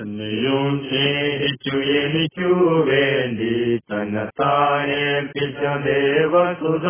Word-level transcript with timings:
എന്നെയും 0.00 0.88
സ്നേഹിച്ചു 0.88 1.76
എനിക്കു 1.76 2.52
വേണ്ടി 2.90 3.80
ദേവസുത 5.84 6.88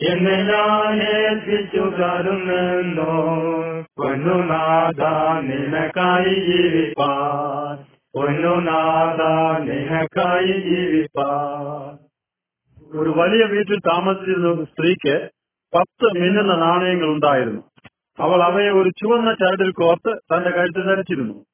എന്നെ 0.00 0.36
ഞാൻ 0.42 1.02
ഏൽപ്പിച്ചു 1.02 1.78
പൊന്നുനാഥ 3.98 5.02
നിനക്കായി 5.40 6.94
പൊന്നുനാഥ 8.14 9.22
നിനക്കായി 9.60 10.52
ഒരു 12.94 13.10
വലിയ 13.16 13.44
വീട്ടിൽ 13.44 13.78
താമസിച്ചിരുന്ന 13.78 14.48
ഒരു 14.48 14.64
സ്ത്രീക്ക് 14.64 15.28
പത്ത് 15.74 16.20
മിന്നുന്ന 16.20 16.54
നാണയങ്ങൾ 16.54 17.06
ഉണ്ടായിരുന്നു. 17.06 17.62
അവൾ 18.18 18.42
അവയെ 18.42 18.70
ഒരു 18.70 18.88
ചുവന്ന 18.88 19.34
ചരടിൽ 19.34 19.70
കോർത്ത് 19.70 20.12
തന്റെ 20.32 20.50
കഴുത്ത് 20.50 20.86
ധരിച്ചിരുന്നു. 20.88 21.51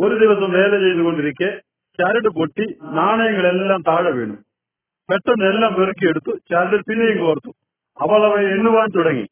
ഒരു 0.00 0.14
ദിവസം 0.14 0.52
വേല 0.52 0.78
ചെയ്തുകൊണ്ടിരിക്കെ 0.78 1.60
ചരട് 2.00 2.28
പൊട്ടി 2.28 2.78
നാണയങ്ങളെല്ലാം 2.82 3.82
താഴെ 3.82 4.10
വീണു. 4.10 4.32
പെട്ടെന്ന് 5.10 5.44
എല്ലാം 5.44 5.74
പെറുക്കിയെടുത്തു 5.74 6.30
ചരട് 6.30 6.84
പിന്നെയും 6.84 7.18
കോർത്തു. 7.18 7.48
അവൾ 8.00 8.26
അവയെ 8.26 8.48
എണ്ണുവാൻ 8.48 8.88
തുടങ്ങി. 8.96 9.28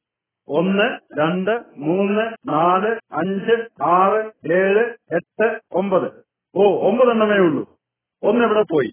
ഒന്ന് 0.48 0.98
രണ്ട് 1.18 1.62
മൂന്ന് 1.76 2.48
നാല് 2.48 2.96
അഞ്ച് 3.12 3.82
ആറ് 3.82 4.52
ഏഴ് 4.52 4.94
എട്ട് 5.14 5.60
ഒമ്പത്. 5.72 6.12
ഓ 6.54 6.88
ഒമ്പതെണ്ണമേ 6.88 7.36
ഉള്ളൂ. 7.36 7.78
ഒന്നെവിടെ 8.22 8.62
പോയി. 8.62 8.92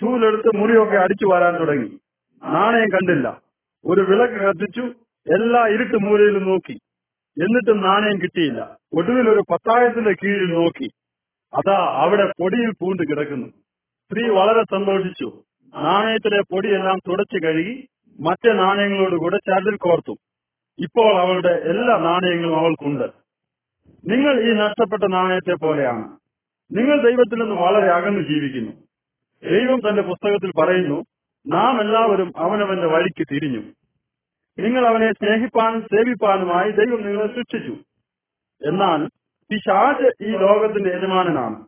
ചൂലെടുത്ത് 0.00 0.56
മുറിയൊക്കെ 0.56 0.96
അടിച്ചു 0.96 1.26
വരാൻ 1.26 1.60
തുടങ്ങി. 1.60 1.98
നാണയം 2.44 2.88
കണ്ടില്ല. 2.88 3.40
ഒരു 3.84 4.00
വിളക്ക് 4.00 4.34
കത്തിച്ചു 4.34 4.80
എല്ലാ 5.34 5.66
ഇരുട്ട് 5.66 5.96
മൂലയിലും 5.96 6.44
നോക്കി. 6.44 6.80
എന്നിട്ടും 7.42 7.80
നാണയം 7.80 8.22
കിട്ടിയില്ല. 8.22 8.76
ഒടുവിൽ 8.92 9.28
ഒരു 9.28 9.40
പത്തായത്തിന്റെ 9.52 10.12
കീഴിൽ 10.12 10.52
നോക്കി. 10.52 10.90
അതാ 11.54 11.94
അവിടെ 11.96 12.32
പൊടിയിൽ 12.40 12.72
പൂണ്ട് 12.80 13.02
കിടക്കുന്നു. 13.02 13.48
സ്ത്രീ 13.88 14.28
വളരെ 14.28 14.62
സന്തോഷിച്ചു. 14.62 15.44
നാണയത്തിലെ 15.76 16.42
പൊടിയെല്ലാം 16.42 16.98
തുടച്ചു 16.98 17.46
കഴുകി 17.46 17.88
മറ്റേ 18.20 18.52
നാണയങ്ങളോട് 18.52 19.16
കൂടെ 19.16 19.36
ചരടിൽ 19.36 19.76
കോർത്തു. 19.76 20.12
ഇപ്പോൾ 20.78 21.20
അവളുടെ 21.20 21.48
എല്ലാ 21.48 21.98
നാണയങ്ങളും 21.98 22.58
അവൾക്കുണ്ട്. 22.58 23.04
നിങ്ങൾ 24.08 24.40
ഈ 24.40 24.52
നഷ്ടപ്പെട്ട 24.52 25.02
നാണയത്തെ 25.02 25.54
പോലെയാണ്. 25.54 26.16
നിങ്ങൾ 26.72 27.10
ദൈവത്തിൽ 27.10 27.42
നിന്ന് 27.42 27.54
വളരെ 27.54 27.86
അകന്നു 27.86 28.20
ജീവിക്കുന്നു. 28.20 28.72
ദൈവം 29.50 29.88
തന്റെ 29.88 30.02
പുസ്തകത്തിൽ 30.02 30.52
പറയുന്നു 30.60 31.04
നാം 31.46 31.80
എല്ലാവരും 31.80 32.32
അവനവന്റെ 32.36 32.86
വഴിക്ക് 32.86 33.26
തിരിഞ്ഞു. 33.32 33.62
നിങ്ങൾ 34.58 34.86
അവനെ 34.86 35.12
സ്നേഹിപ്പാനും 35.12 35.82
സേവിപ്പാനുമായി 35.82 36.70
ദൈവം 36.70 37.06
നിങ്ങളെ 37.06 37.26
സൃഷ്ടിച്ചു. 37.26 37.72
എന്നാൽ 38.68 39.06
പിശാജ് 39.50 40.24
ഈ 40.24 40.30
ലോകത്തിന്റെ 40.30 40.96
യജമാനനാണ്. 40.96 41.64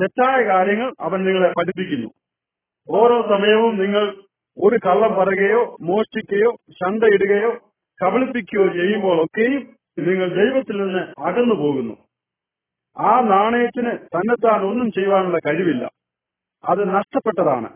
തെറ്റായ 0.00 0.44
കാര്യങ്ങൾ 0.44 0.92
അവൻ 1.00 1.24
നിങ്ങളെ 1.24 1.52
പഠിപ്പിക്കുന്നു. 1.52 2.10
ഓരോ 2.88 3.22
സമയവും 3.22 3.78
നിങ്ങൾ 3.78 4.22
ഒരു 4.58 4.78
കള്ളം 4.86 5.14
പറയുകയോ 5.14 5.76
മോഷ്ടിക്കുകയോ 5.80 6.56
ശണ്ടയിടുകയോ 6.70 7.72
കബളിപ്പിക്കുകയോ 8.02 8.68
ചെയ്യുമ്പോഴൊക്കെയും 8.68 9.76
നിങ്ങൾ 9.98 10.28
ദൈവത്തിൽ 10.28 10.76
നിന്ന് 10.76 11.20
അകന്നു 11.20 11.54
പോകുന്നു. 11.54 11.96
ആ 12.98 13.20
നാണയത്തിന് 13.20 13.90
തന്നെത്താൻ 13.90 14.62
ഒന്നും 14.62 14.92
ചെയ്യുവാനുള്ള 14.92 15.38
കഴിവില്ല. 15.38 15.90
അത് 16.64 16.94
നഷ്ടപ്പെട്ടതാണ്. 16.94 17.68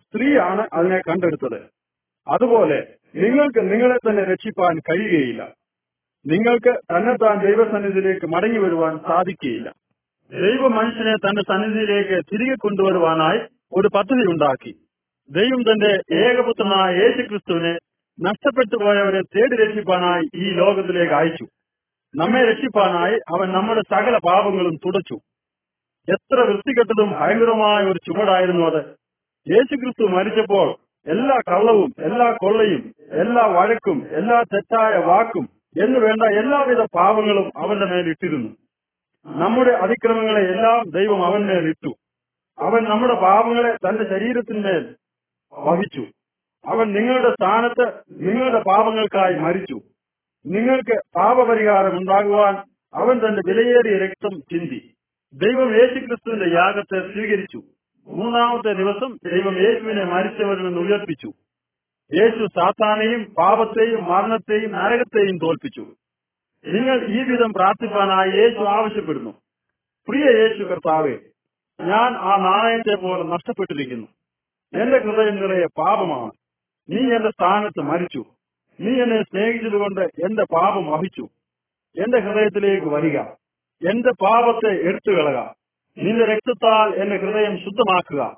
സ്ത്രീയാണ് 0.00 0.68
അതിനെ 0.72 0.98
കണ്ടെടുത്തത്. 0.98 1.79
അതുപോലെ 2.28 2.86
നിങ്ങൾക്ക് 3.14 3.72
നിങ്ങളെ 3.72 3.96
തന്നെ 3.96 4.24
രക്ഷിപ്പാൻ 4.24 4.78
കഴിയുകയില്ല. 4.78 5.42
നിങ്ങൾക്ക് 6.26 6.80
തന്നെത്താൻ 6.80 7.46
ദൈവസന്നിധിയിലേക്ക് 7.46 8.26
മടങ്ങി 8.26 8.58
വരുവാൻ 8.58 8.98
സാധിക്കുകയില്ല. 8.98 9.72
ദൈവ 10.32 10.68
മനുഷ്യനെ 10.68 11.14
തന്റെ 11.14 11.42
സന്നിധിയിലേക്ക് 11.42 12.24
തിരികെ 12.32 12.54
കൊണ്ടുവരുവാനായി 12.54 13.40
ഒരു 13.72 13.88
പദ്ധതി 13.88 14.30
ഉണ്ടാക്കി. 14.30 14.74
ദൈവം 15.30 15.62
തന്റെ 15.62 16.14
ഏകപുത്രനായ 16.14 16.96
യേശു 16.96 17.28
ക്രിസ്തുവിനെ 17.28 17.78
നഷ്ടപ്പെട്ടു 18.20 18.84
പോയവരെ 18.84 19.20
തേടി 19.20 19.56
രക്ഷിപ്പാനായി 19.56 20.28
ഈ 20.34 20.50
ലോകത്തിലേക്ക് 20.50 21.14
അയച്ചു. 21.14 21.44
നമ്മെ 22.16 22.44
രക്ഷിപ്പാനായി 22.44 23.14
അവൻ 23.14 23.52
നമ്മുടെ 23.52 23.80
സകല 23.80 24.18
പാപങ്ങളും 24.18 24.76
തുടച്ചു. 24.76 25.14
എത്ര 26.08 26.40
വൃത്തികെട്ടതും 26.40 27.10
ഭയങ്കരമായ 27.10 27.84
ഒരു 27.84 27.98
ചുമടായിരുന്നു 28.06 28.66
അത്. 28.66 28.84
യേശുക്രിസ്തു 29.50 30.02
മരിച്ചപ്പോൾ 30.02 30.79
എല്ലാ 31.06 31.40
കള്ളവും 31.48 31.94
എല്ലാ 31.98 32.32
കൊള്ളയും 32.32 32.94
എല്ലാ 33.10 33.46
വഴക്കും 33.46 34.06
എല്ലാ 34.10 34.42
തെറ്റായ 34.42 34.98
വാക്കും 34.98 35.48
എന്ന് 35.84 36.00
വേണ്ട 36.00 36.22
എല്ലാവിധ 36.22 36.80
പാപങ്ങളും 36.94 37.52
അവന്റെ 37.56 37.86
മേൽ 37.86 38.08
ഇട്ടിരുന്നു. 38.08 38.50
നമ്മുടെ 39.26 39.70
അതിക്രമങ്ങളെ 39.70 40.40
എല്ലാം 40.40 40.90
ദൈവം 40.90 41.24
അവന്മേൽ 41.24 41.68
ഇട്ടു. 41.68 41.94
അവൻ 42.58 42.84
നമ്മുടെ 42.84 43.14
പാപങ്ങളെ 43.14 43.76
തന്റെ 43.76 44.04
ശരീരത്തിന്മേൽ 44.04 44.96
വഹിച്ചു. 45.52 46.06
അവൻ 46.66 46.92
നിങ്ങളുടെ 46.92 47.30
സ്ഥാനത്ത് 47.30 47.92
നിങ്ങളുടെ 48.10 48.62
പാപങ്ങൾക്കായി 48.62 49.34
മരിച്ചു. 49.34 49.80
നിങ്ങൾക്ക് 50.46 51.00
പാപപരിഹാരം 51.16 51.96
ഉണ്ടാകുവാൻ 51.96 52.54
അവൻ 52.94 53.18
തന്റെ 53.18 53.42
വിലയേറിയ 53.46 53.98
രക്തം 53.98 54.40
ചിന്തി. 54.40 54.94
ദൈവം 55.34 55.74
യേശുക്രിസ്തുവിന്റെ 55.74 56.56
യാഗത്തെ 56.56 57.12
സ്വീകരിച്ചു. 57.12 57.62
മൂന്നാമത്തെ 58.06 58.72
ദിവസം 58.72 59.18
ദൈവം 59.24 59.58
യേശുവിനെ 59.58 60.04
മരിച്ചവരിൽ 60.04 60.62
നിന്ന് 60.62 60.80
ഉയർപ്പിച്ചു. 60.80 61.32
യേശു 62.14 62.46
സാത്താനെയും 62.46 63.34
പാപത്തെയും 63.38 64.04
മരണത്തെയും 64.04 64.72
നരകത്തെയും 64.72 65.38
തോൽപ്പിച്ചു. 65.38 65.86
നിങ്ങൾ 66.66 67.06
ഈ 67.06 67.22
വിധം 67.22 67.52
പ്രാർത്ഥിപ്പാനായി 67.52 68.30
യേശു 68.30 68.58
ആവശ്യപ്പെടുന്നു. 68.58 69.30
പ്രിയ 70.08 70.24
യേശു 70.24 70.64
കർത്താവേ 70.64 71.18
ഞാൻ 71.80 72.12
ആ 72.16 72.36
നാണയത്തെ 72.36 72.94
പോലെ 72.94 73.22
നഷ്ടപ്പെട്ടിരിക്കുന്നു. 73.22 74.08
എന്റെ 74.74 74.98
ഹൃദയം 74.98 75.36
നിറയെ 75.36 75.66
പാപമാണ്. 75.66 76.32
നീ 76.88 76.96
എന്റെ 76.96 77.30
സ്ഥാനത്ത് 77.30 77.80
മരിച്ചു. 77.80 78.24
നീ 78.80 79.02
എന്നെ 79.02 79.22
സ്നേഹിച്ചതുകൊണ്ട് 79.22 80.00
എന്റെ 80.00 80.44
പാപം 80.44 80.86
വഹിച്ചു. 80.86 81.28
എന്റെ 82.02 82.18
ഹൃദയത്തിലേക്ക് 82.18 82.86
വരിക. 82.86 83.18
എന്റെ 83.90 84.10
പാപത്തെ 84.10 84.88
എടുത്തു 84.88 85.10
കളക 85.10 85.59
നിന്റെ 86.00 86.24
രക്തത്താൽ 86.24 86.94
എന്റെ 86.94 87.16
ഹൃദയം 87.16 87.58
ശുദ്ധമാക്കുക. 87.58 88.36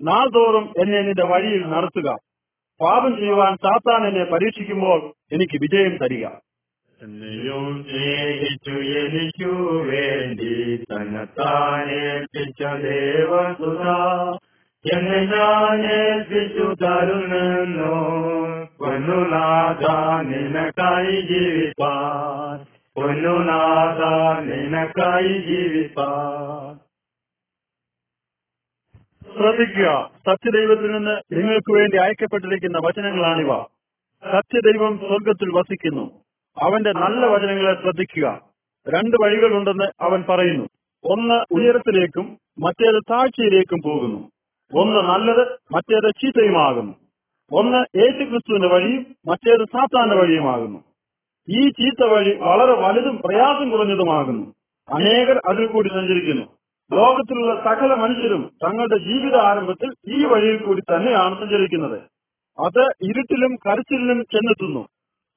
നാൾതോറും 0.00 0.72
എന്നെ 0.78 1.02
നിന്റെ 1.02 1.24
വഴിയിൽ 1.24 1.66
നടത്തുക. 1.66 2.16
പാപം 2.80 3.16
ചെയ്യുവാൻ 3.16 3.56
സാത്താൻ 3.56 4.06
എന്നെ 4.06 4.24
പരീക്ഷിക്കുമ്പോൾ 4.24 5.12
എനിക്ക് 5.32 5.58
വിജയം 5.60 5.96
തരിക. 5.96 6.26
എന്നെയും 7.02 7.86
സ്നേഹിച്ചു 7.90 8.70
എനിക്കു 8.70 9.82
വേണ്ടി 9.82 10.76
തന്നെത്താനേൽപ്പിച്ച 10.76 12.62
ദേവസുധ 12.62 13.82
എന്നെ 14.94 15.18
ഞാൻ 15.18 15.92
ഏൽപ്പിച്ചു 15.92 16.84
തരുന്നെന്നോ 16.84 18.04
പൊന്നുനാഥ 18.78 19.84
നിനക്കായി 20.26 21.20
ജീവിപ്പാൻ. 21.20 22.66
പൊന്നുനാഥ 22.96 24.02
നിനക്കായി 24.44 25.32
ജീവിപ്പാൻ. 25.38 26.83
ശ്രദ്ധിക്കുക. 29.36 30.10
സത്യദൈവത്തിൽ 30.26 30.92
നിന്ന് 30.92 31.10
നിങ്ങൾക്ക് 31.32 31.72
വേണ്ടി 31.72 31.96
അയക്കപ്പെട്ടിരിക്കുന്ന 31.96 32.78
വചനങ്ങളാണിവ. 32.78 33.62
സത്യദൈവം 34.32 34.98
സ്വർഗത്തിൽ 34.98 35.48
വസിക്കുന്നു. 35.48 36.10
അവന്റെ 36.62 36.92
നല്ല 36.92 37.26
വചനങ്ങളെ 37.26 37.82
ശ്രദ്ധിക്കുക. 37.82 38.40
രണ്ട് 38.88 39.16
വഴികളുണ്ടെന്ന് 39.24 39.84
അവൻ 40.00 40.24
പറയുന്നു. 40.28 40.68
ഒന്ന് 41.04 41.54
ഉയരത്തിലേക്കും 41.54 42.38
മറ്റേത് 42.58 43.02
താഴ്ചയിലേക്കും 43.10 43.78
പോകുന്നു. 43.84 44.30
ഒന്ന് 44.74 45.00
നല്ലത് 45.00 45.74
മറ്റേത് 45.74 46.14
ചീത്തയുമാകുന്നു. 46.14 46.94
ഒന്ന് 47.52 47.98
യേശുക്രിസ്തുവിന്റെ 47.98 48.68
വഴിയും 48.68 49.06
മറ്റേത് 49.26 49.64
സാത്താന്റെ 49.64 50.16
വഴിയുമാകുന്നു. 50.16 50.84
ഈ 51.48 51.68
ചീത്ത 51.68 52.04
വഴി 52.04 52.38
വളരെ 52.40 52.72
വലുതും 52.72 53.20
പ്രയാസം 53.24 53.70
കുറഞ്ഞതുമാകുന്നു. 53.70 54.54
അനേകർ 54.94 55.40
അതിൽ 55.48 55.66
കൂടി 55.66 55.88
സഞ്ചരിക്കുന്നു. 55.88 56.63
ലോകത്തിലുള്ള 56.92 57.64
സകല 57.64 57.94
മനുഷ്യരും 57.94 58.50
തങ്ങളുടെ 58.64 58.96
ജീവിത 58.96 59.36
ആരംഭത്തിൽ 59.36 59.94
ഈ 60.08 60.24
വഴിയിൽ 60.24 60.56
കൂടി 60.56 60.80
തന്നെയാണ് 60.80 61.40
സഞ്ചരിക്കുന്നത്. 61.40 62.00
അത് 62.58 62.82
ഇരുട്ടിലും 63.02 63.56
കരച്ചിലും 63.66 64.22
ചെന്നെത്തുന്നു. 64.22 64.88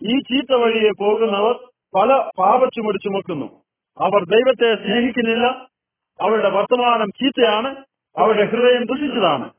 ഈ 0.01 0.19
ചീത്ത 0.19 0.53
വഴിയെ 0.53 0.91
പോകുന്നവർ 0.99 1.55
പല 1.95 2.29
പാപച്ചുമടി 2.39 2.97
ചുമക്കുന്നു 2.97 3.63
അവർ 4.01 4.23
ദൈവത്തെ 4.23 4.75
സ്നേഹിക്കുന്നില്ല. 4.75 5.45
അവരുടെ 6.21 6.49
വർത്തമാനം 6.49 7.07
ചീത്തയാണ്. 7.07 7.75
അവരുടെ 8.17 8.45
ഹൃദയം 8.45 8.85
ദുഷിച്ചതാണ്. 8.85 9.49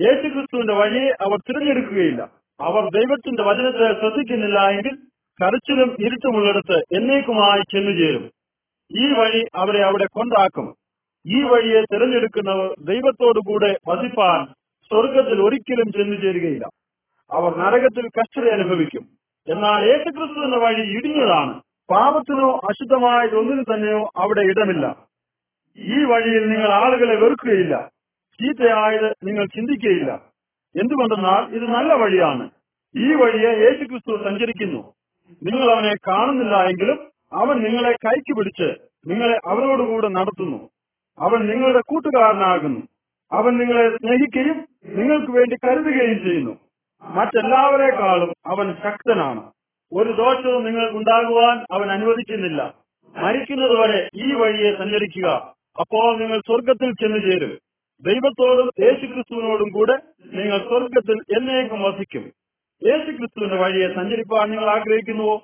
യേശുക്രിസ്തുവിന്റെ 0.00 0.74
വഴിയെ 0.74 1.10
അവർ 1.20 1.36
തിരഞ്ഞെടുക്കുകയില്ല. 1.36 2.22
അവർ 2.60 2.90
ദൈവത്തിന്റെ 2.90 3.42
വചനത്തെ 3.42 4.00
ശ്രദ്ധിക്കുന്നില്ല 4.00 4.68
എങ്കിൽ 4.70 4.96
കരച്ചിലും 5.42 5.96
ഇരുട്ടുമുള്ളിടത്ത് 6.00 6.78
എന്നേക്കുമായി 6.92 7.60
ചെന്നുചേരും. 7.60 8.30
ഈ 8.90 9.12
വഴി 9.12 9.46
അവരെ 9.54 9.84
അവിടെ 9.84 10.06
കൊണ്ടാക്കും. 10.06 10.79
ഈ 11.26 11.42
വഴിയെ 11.42 11.80
തിരഞ്ഞെടുക്കുന്നവർ 11.80 12.74
ദൈവത്തോടുകൂടെ 12.80 13.78
വസിപ്പാൻ 13.88 14.46
സ്വർഗത്തിൽ 14.88 15.42
ഒരിക്കലും 15.42 15.92
ചെന്നു 15.92 16.16
ചേരുകയില്ല. 16.16 16.68
അവർ 17.32 17.56
നരകത്തിൽ 17.58 18.08
കഷ്ടത 18.08 18.48
അനുഭവിക്കും. 18.48 19.08
എന്നാൽ 19.48 19.84
യേശുക്രിസ്തു 19.84 20.44
എന്ന 20.44 20.56
വഴി 20.56 20.80
ഇടിഞ്ഞതാണ്. 20.80 21.60
പാപത്തിനോ 21.90 22.60
അശുദ്ധമായതൊന്നിനു 22.64 23.62
തന്നെയോ 23.62 24.10
അവിടെ 24.16 24.40
ഇടമില്ല. 24.40 24.96
ഈ 25.78 26.04
വഴിയിൽ 26.04 26.50
നിങ്ങൾ 26.50 26.72
ആളുകളെ 26.72 27.14
വെറുക്കുകയില്ല. 27.16 27.90
ചീത്തയായത് 28.40 29.14
നിങ്ങൾ 29.24 29.46
ചിന്തിക്കുകയില്ല. 29.46 30.12
എന്തുകൊണ്ടെന്നാൽ 30.76 31.54
ഇത് 31.54 31.62
നല്ല 31.62 31.94
വഴിയാണ്. 31.94 32.50
ഈ 32.96 33.14
വഴിയെ 33.14 33.50
യേശുക്രിസ്തു 33.64 34.24
സഞ്ചരിക്കുന്നു. 34.24 34.92
നിങ്ങൾ 35.42 35.70
അവനെ 35.70 35.94
കാണുന്നില്ല 36.08 36.56
എങ്കിലും 36.56 36.98
അവൻ 37.32 37.62
നിങ്ങളെ 37.62 37.92
കൈക്ക് 37.92 38.36
പിടിച്ച് 38.36 38.74
നിങ്ങളെ 39.06 39.40
അവരോടുകൂടെ 39.46 40.08
നടത്തുന്നു. 40.08 40.68
അവൻ 41.20 41.46
നിങ്ങളുടെ 41.46 41.80
കൂട്ടുകാരനാകുന്നു. 41.88 42.80
അവൻ 43.32 43.58
നിങ്ങളെ 43.58 43.96
സ്നേഹിക്കുകയും 43.96 44.68
നിങ്ങൾക്ക് 44.84 45.32
വേണ്ടി 45.32 45.56
കരുതുകയും 45.56 46.22
ചെയ്യുന്നു. 46.22 46.58
മറ്റെല്ലാവരെക്കാളും 47.02 48.32
അവൻ 48.46 48.74
ശക്തനാണ്. 48.84 49.50
ഒരു 49.92 50.12
ദോഷവും 50.12 50.64
നിങ്ങൾക്ക് 50.64 50.96
ഉണ്ടാകുവാൻ 50.96 51.64
അവൻ 51.70 51.92
അനുവദിക്കുന്നില്ല. 51.92 52.74
മരിക്കുന്നതുവരെ 53.16 54.10
ഈ 54.14 54.34
വഴിയെ 54.34 54.74
സഞ്ചരിക്കുക. 54.74 55.54
അപ്പോൾ 55.80 56.18
നിങ്ങൾ 56.18 56.38
സ്വർഗത്തിൽ 56.38 56.92
ചെന്നു 56.92 57.18
ചേരും. 57.18 57.58
ദൈവത്തോടും 58.02 58.70
യേശുക്രിസ്തുവിനോടും 58.84 59.70
കൂടെ 59.70 59.98
നിങ്ങൾ 60.32 60.58
സ്വർഗത്തിൽ 60.58 61.16
എന്നേക്കും 61.36 61.82
വസിക്കും. 61.82 62.32
യേശുക്രിസ്തുവിന്റെ 62.86 63.56
വഴിയെ 63.56 63.94
സഞ്ചരിപ്പാൻ 63.94 64.50
നിങ്ങൾ 64.50 64.70
ആഗ്രഹിക്കുന്നുവോ? 64.70 65.42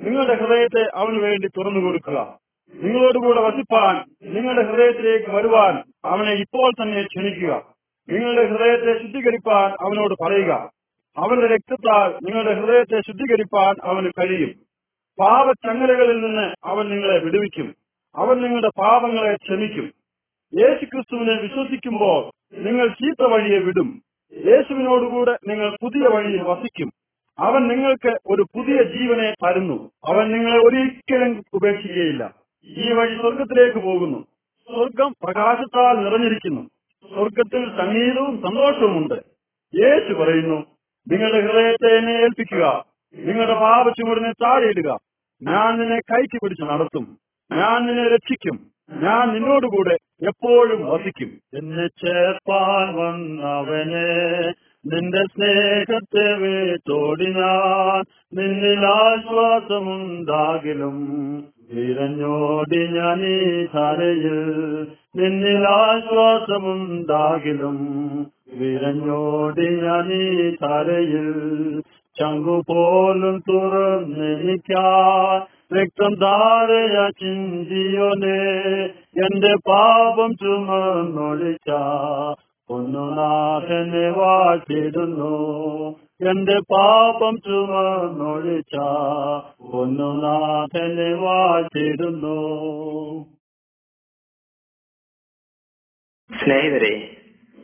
നിങ്ങളുടെ 0.00 0.34
ഹൃദയത്തെ 0.34 0.90
അവന് 0.94 1.18
വേണ്ടി 1.18 1.48
തുറന്നു 1.48 1.80
കൊടുക്കുക 1.80 2.43
നിങ്ങളോടുകൂടെ 2.82 3.40
വസിപ്പാൻ 3.40 4.04
നിങ്ങളുടെ 4.22 4.62
ഹൃദയത്തിലേക്ക് 4.62 5.30
വരുവാൻ 5.30 5.82
അവനെ 6.04 6.32
ഇപ്പോൾ 6.32 6.70
തന്നെ 6.70 7.02
ക്ഷണിക്കുക. 7.02 7.62
നിങ്ങളുടെ 8.08 8.46
ഹൃദയത്തെ 8.46 9.02
ശുദ്ധീകരിപ്പാൻ 9.02 9.70
അവനോട് 9.70 10.14
പറയുക. 10.22 10.70
അവന്റെ 11.16 11.46
രക്തത്താൽ 11.46 12.24
നിങ്ങളുടെ 12.24 12.54
ഹൃദയത്തെ 12.54 13.00
ശുദ്ധീകരിപ്പാൻ 13.00 13.74
അവന് 13.82 14.10
കഴിയും. 14.18 14.50
പാപച്ചങ്ങലകളിൽ 15.20 16.20
നിന്ന് 16.20 16.54
അവൻ 16.64 16.88
നിങ്ങളെ 16.88 17.18
വിടുവിക്കും. 17.18 17.74
അവൻ 18.16 18.42
നിങ്ങളുടെ 18.42 18.70
പാപങ്ങളെ 18.78 19.34
ക്ഷമിക്കും. 19.34 19.92
യേശുക്രിസ്തുവിനെ 20.60 21.40
വിശ്വസിക്കുമ്പോൾ 21.40 22.30
നിങ്ങൾ 22.58 22.88
ചീത്ത 22.88 23.22
വഴിയെ 23.22 23.58
വിടും. 23.58 24.02
യേശുവിനോടുകൂടെ 24.46 25.38
നിങ്ങൾ 25.48 25.76
പുതിയ 25.82 26.00
വഴിയിൽ 26.00 26.42
വസിക്കും. 26.42 26.92
അവൻ 27.38 27.68
നിങ്ങൾക്ക് 27.68 28.18
ഒരു 28.26 28.42
പുതിയ 28.42 28.82
ജീവനെ 28.82 29.34
തരുന്നു. 29.44 29.90
അവൻ 30.04 30.32
നിങ്ങളെ 30.32 30.58
ഒരിക്കലും 30.58 31.44
ഉപേക്ഷിക്കുകയില്ല. 31.52 32.43
ഈ 32.66 32.92
വഴി 32.92 33.16
സ്വർഗത്തിലേക്ക് 33.16 33.78
പോകുന്നു. 33.78 34.18
സ്വർഗം 34.70 35.14
പ്രകാശത്താൽ 35.22 36.04
നിറഞ്ഞിരിക്കുന്നു. 36.04 36.62
സ്വർഗത്തിൽ 37.14 37.76
സംഗീതവും 37.76 38.42
സന്തോഷവുമുണ്ട്. 38.42 39.14
യേശു 39.74 40.14
പറയുന്നു 40.14 40.66
നിങ്ങളുടെ 41.10 41.40
ഹൃദയത്തെ 41.40 41.96
എന്നെ 41.98 42.12
ഏൽപ്പിക്കുക. 42.12 42.84
നിങ്ങളുടെ 43.14 43.54
പാപ 43.54 43.88
ചുമടിനെ 43.88 44.32
താഴെയിടുക. 44.32 44.98
ഞാൻ 45.42 45.78
നിന്നെ 45.78 45.96
കയറ്റി 45.96 46.38
പിടിച്ച് 46.42 46.64
നടത്തും. 46.64 47.18
ഞാൻ 47.52 47.86
നിന്നെ 47.86 48.08
രക്ഷിക്കും. 48.08 48.60
ഞാൻ 48.90 49.34
നിന്നോടുകൂടെ 49.34 49.96
എപ്പോഴും 50.22 50.86
വസിക്കും. 50.86 51.58
എന്നെ 51.58 51.86
ചേർപ്പാൻ 51.86 52.94
വന്നവനെ 52.94 54.52
നിന്റെ 54.86 55.24
സ്നേഹത്തെ 55.24 56.32
വേ 56.32 56.76
ഞാൻ. 56.76 58.02
നിന്നിൽ 58.34 58.86
ആശ്വാസമുണ്ടാകിലും 58.86 59.94
വിരഞ്ഞോടി 61.70 62.82
ഈ 63.24 63.66
ധരയിൽ 63.74 64.38
നിന്നിൽ 65.16 65.66
ആശ്വാസമുണ്ടാകിലും 65.66 67.78
വിരഞ്ഞോടി 68.58 69.68
ഞാൻ 69.82 70.12
ഈ 70.12 70.24
ചങ്കു 72.16 72.62
പോലും 72.68 73.42
തുറന്നെനിക്കാ 73.48 74.84
രക്തം 75.74 76.12
ധാരയ 76.20 76.96
ചിന്തിയോനെ 77.20 78.40
എന്റെ 79.24 79.54
പാപം 79.68 80.34
ചുമന്നൊളിച്ച 80.34 81.70
പൊന്നുനാഥനെ 82.70 84.10
വാഴ്ത്തിടുന്നു. 84.10 85.34
എന്റെ 86.20 86.60
പാപം 86.60 87.36
ചുമന്നൊഴിച്ച 87.36 88.76
ഒന്നു 89.60 90.22
നാഥനെ 90.22 91.14
വാഴ്ത്തിടുന്നു. 91.14 92.36
സ്നേഹിതരെ 96.44 97.16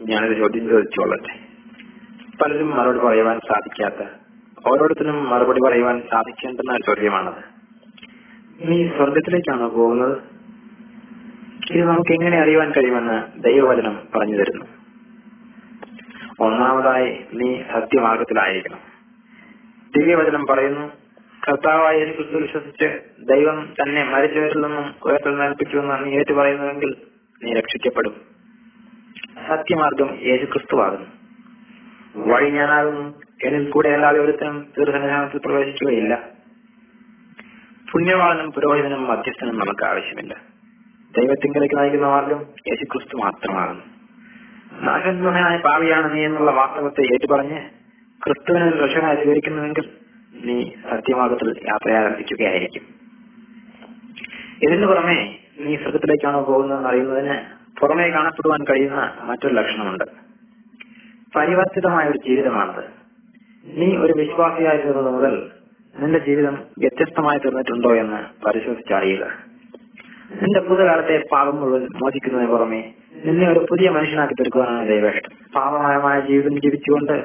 ഞാനൊരു 0.02 0.34
ചോദ്യം 0.34 0.68
ചോദിച്ചോളട്ടെ. 0.68 1.40
പലരും 2.42 2.70
മറുപടി 2.70 2.98
പറയുവാൻ 2.98 3.38
സാധിക്കാത്ത 3.38 4.08
ഓരോരുത്തരും 4.66 5.30
മറുപടി 5.30 5.60
പറയുവാൻ 5.68 6.02
സാധിക്കേണ്ടുന്ന 6.12 6.78
ചോദ്യമാണത്. 6.86 7.44
നീ 8.70 8.88
സ്വർഗത്തിലേക്കാണോ 8.88 9.68
പോകുന്നത്? 9.68 10.18
ഇത് 11.72 11.84
നമുക്ക് 11.84 12.12
എങ്ങനെ 12.12 12.38
അറിയുവാൻ 12.38 12.70
കഴിയുമെന്ന് 12.70 13.42
ദൈവവചനം 13.42 14.08
പറഞ്ഞു 14.18 14.36
തരുന്നു. 14.36 14.79
ഒന്നാമതായി 16.40 17.24
നീ 17.34 17.62
സത്യമാർഗത്തിലായിരിക്കണം. 17.62 18.78
ദിവ്യവചനം 19.96 20.46
പറയുന്നു 20.46 20.92
കർത്താവായ 21.48 21.98
യേശു 21.98 22.12
ക്രിസ്തു 22.12 22.36
വിശ്വസിച്ച് 22.36 23.00
ദൈവം 23.20 23.74
തന്നെ 23.82 24.04
മരിച്ചവരിൽ 24.04 24.60
നിന്നും 24.60 24.94
ഉയർത്തെഴുന്നേൽപ്പിക്കുമെന്ന് 25.04 26.04
നീ 26.04 26.18
ഏറ്റു 26.18 26.32
പറയുന്നുവെങ്കിൽ 26.32 26.96
നീ 27.44 27.52
രക്ഷിക്കപ്പെടും. 27.52 28.20
സത്യമാർഗം 29.48 30.18
യേശു 30.22 30.44
ക്രിസ്തുവാകുന്നു 30.44 31.20
വഴി 32.16 32.50
ഞാനാകുന്നു. 32.50 33.20
എന്നിൽ 33.44 33.70
കൂടെ 33.70 33.88
അല്ലാതെ 33.88 34.20
ഒരുത്തനും 34.20 34.72
തീർത്ഥനിധാനത്തിൽ 34.78 35.38
പ്രവേശിക്കുകയില്ല. 35.38 36.28
പുണ്യവാളനും 37.92 38.52
പുരോഹിതനും 38.52 39.06
മധ്യസ്ഥനും 39.06 39.58
നമുക്ക് 39.58 39.84
ആവശ്യമില്ല. 39.84 40.36
ദൈവത്തിങ്കിലേക്ക് 41.18 41.78
നയിക്കുന്ന 41.78 42.06
മാർഗം 42.06 42.40
യേശു 42.40 42.84
ക്രിസ്തു 42.84 43.16
മാത്രമാകുന്നു. 43.16 43.99
നാശന്മനായ 44.80 45.56
പാവിയാണ് 45.56 46.14
നീ 46.14 46.24
എന്നുള്ള 46.24 46.50
വാസ്തവത്തെ 46.50 47.02
ഏറ്റുപറഞ്ഞ് 47.02 47.60
ക്രിസ്തുവിനെ 48.24 48.70
രക്ഷകനായി 48.70 49.16
സ്വീകരിക്കുന്നുവെങ്കിൽ 49.16 49.90
നീ 50.34 50.70
സത്യമാർഗത്തിൽ 50.90 51.48
യാത്രയാരംഭിക്കുകയായിരിക്കും. 51.48 52.82
ഇതിനു 54.62 54.86
പുറമെ 54.86 55.38
നീ 55.60 55.76
സ്വർഗത്തിലേക്കാണോ 55.76 56.42
പോകുന്നതെന്ന് 56.42 56.88
അറിയുന്നതിന് 56.88 57.36
പുറമേ 57.80 58.10
കാണപ്പെടുവാൻ 58.10 58.64
കഴിയുന്ന 58.64 59.14
മറ്റൊരു 59.22 59.54
ലക്ഷണമുണ്ട്. 59.54 60.04
പരിവർത്തിതമായ 61.36 62.08
ഒരു 62.08 62.18
ജീവിതമാണത്. 62.28 62.84
നീ 63.64 63.96
ഒരു 63.96 64.12
വിശ്വാസിയായിരുന്നത് 64.12 65.14
മുതൽ 65.14 65.50
നിന്റെ 65.98 66.18
ജീവിതം 66.18 66.54
വ്യത്യസ്തമായി 66.78 67.38
തീർന്നിട്ടുണ്ടോ 67.38 67.94
എന്ന് 67.94 68.44
പരിശോധിച്ചറിയുക 68.44 69.26
നിന്റെ 70.30 70.60
ഭൂതകാലത്തെ 70.60 71.22
പാപം 71.32 71.60
മുഴുവൻ 71.60 71.80
മോചിക്കുന്നതിന് 71.80 72.48
പുറമെ 72.48 72.94
നിന്നെ 73.24 73.50
ഒരു 73.50 73.66
പുതിയ 73.70 73.90
മനുഷ്യനാക്കി 73.90 74.32
തീർക്കുവാനാണ് 74.32 74.88
ദൈവേഷ്ടം 74.88 75.32
പാപമയമായ 75.56 76.20
ജീവിതം 76.20 76.60
ജീവിച്ചുകൊണ്ട് 76.60 77.24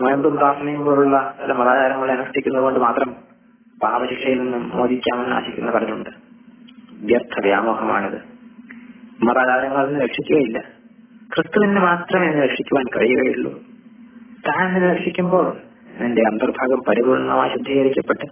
നോയമ്പും 0.00 0.36
പ്രാർത്ഥനയും 0.36 0.84
പോലുള്ള 0.84 1.34
ചില 1.40 1.52
മതാചാരങ്ങളെ 1.52 2.12
അനുഷ്ഠിക്കുന്നത് 2.12 2.62
കൊണ്ട് 2.62 2.80
മാത്രം 2.80 3.16
പാപശിക്ഷയിൽ 3.82 4.38
നിന്നും 4.38 4.70
മോചിക്കാമെന്ന് 4.74 5.36
ആശിക്കുന്ന 5.36 5.70
പലരുണ്ട് 5.70 6.10
വ്യർത്ഥ 6.92 7.40
വ്യാമോഹമാണിത് 7.40 8.18
മതാചാരങ്ങളിൽ 9.24 9.86
നിന്ന് 9.86 10.00
രക്ഷിക്കുകയില്ല 10.00 10.58
ക്രിസ്തുവിനെ 11.34 11.80
മാത്രമേ 11.80 12.26
എന്നെ 12.26 12.42
രക്ഷിക്കുവാൻ 12.42 12.84
കഴിയുകയുള്ളൂ. 12.96 13.52
താൻ 14.48 14.76
എന്നെ 14.76 14.94
രക്ഷിക്കുമ്പോൾ 14.94 15.56
നിന്റെ 16.00 16.22
അന്തർഭാഗം 16.22 16.82
പരിപൂർണമായി 16.88 17.50
ശുദ്ധീകരിക്കപ്പെട്ട് 17.50 18.26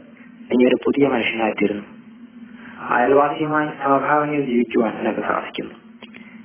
നീ 0.50 0.66
ഒരു 0.66 0.75
പുതിയ 0.75 1.09
മനുഷ്യനായിത്തീരുന്നു. 1.09 1.85
അയൽവാസിയുമായി 2.88 3.68
സമഭാവനയിൽ 3.85 4.47
ജീവിക്കുവാൻ 4.47 4.97
നിനക്ക് 4.99 5.21
സാധിക്കുന്നു. 5.21 5.83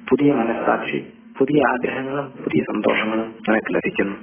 പുതിയ 0.10 0.34
മനസ്സാക്ഷി 0.34 1.14
പുതിയ 1.40 1.62
ആഗ്രഹങ്ങളും 1.72 2.26
പുതിയ 2.26 2.64
സന്തോഷങ്ങളും 2.64 3.36
നിനക്ക് 3.50 3.76
ലഭിക്കുന്നു. 3.76 4.18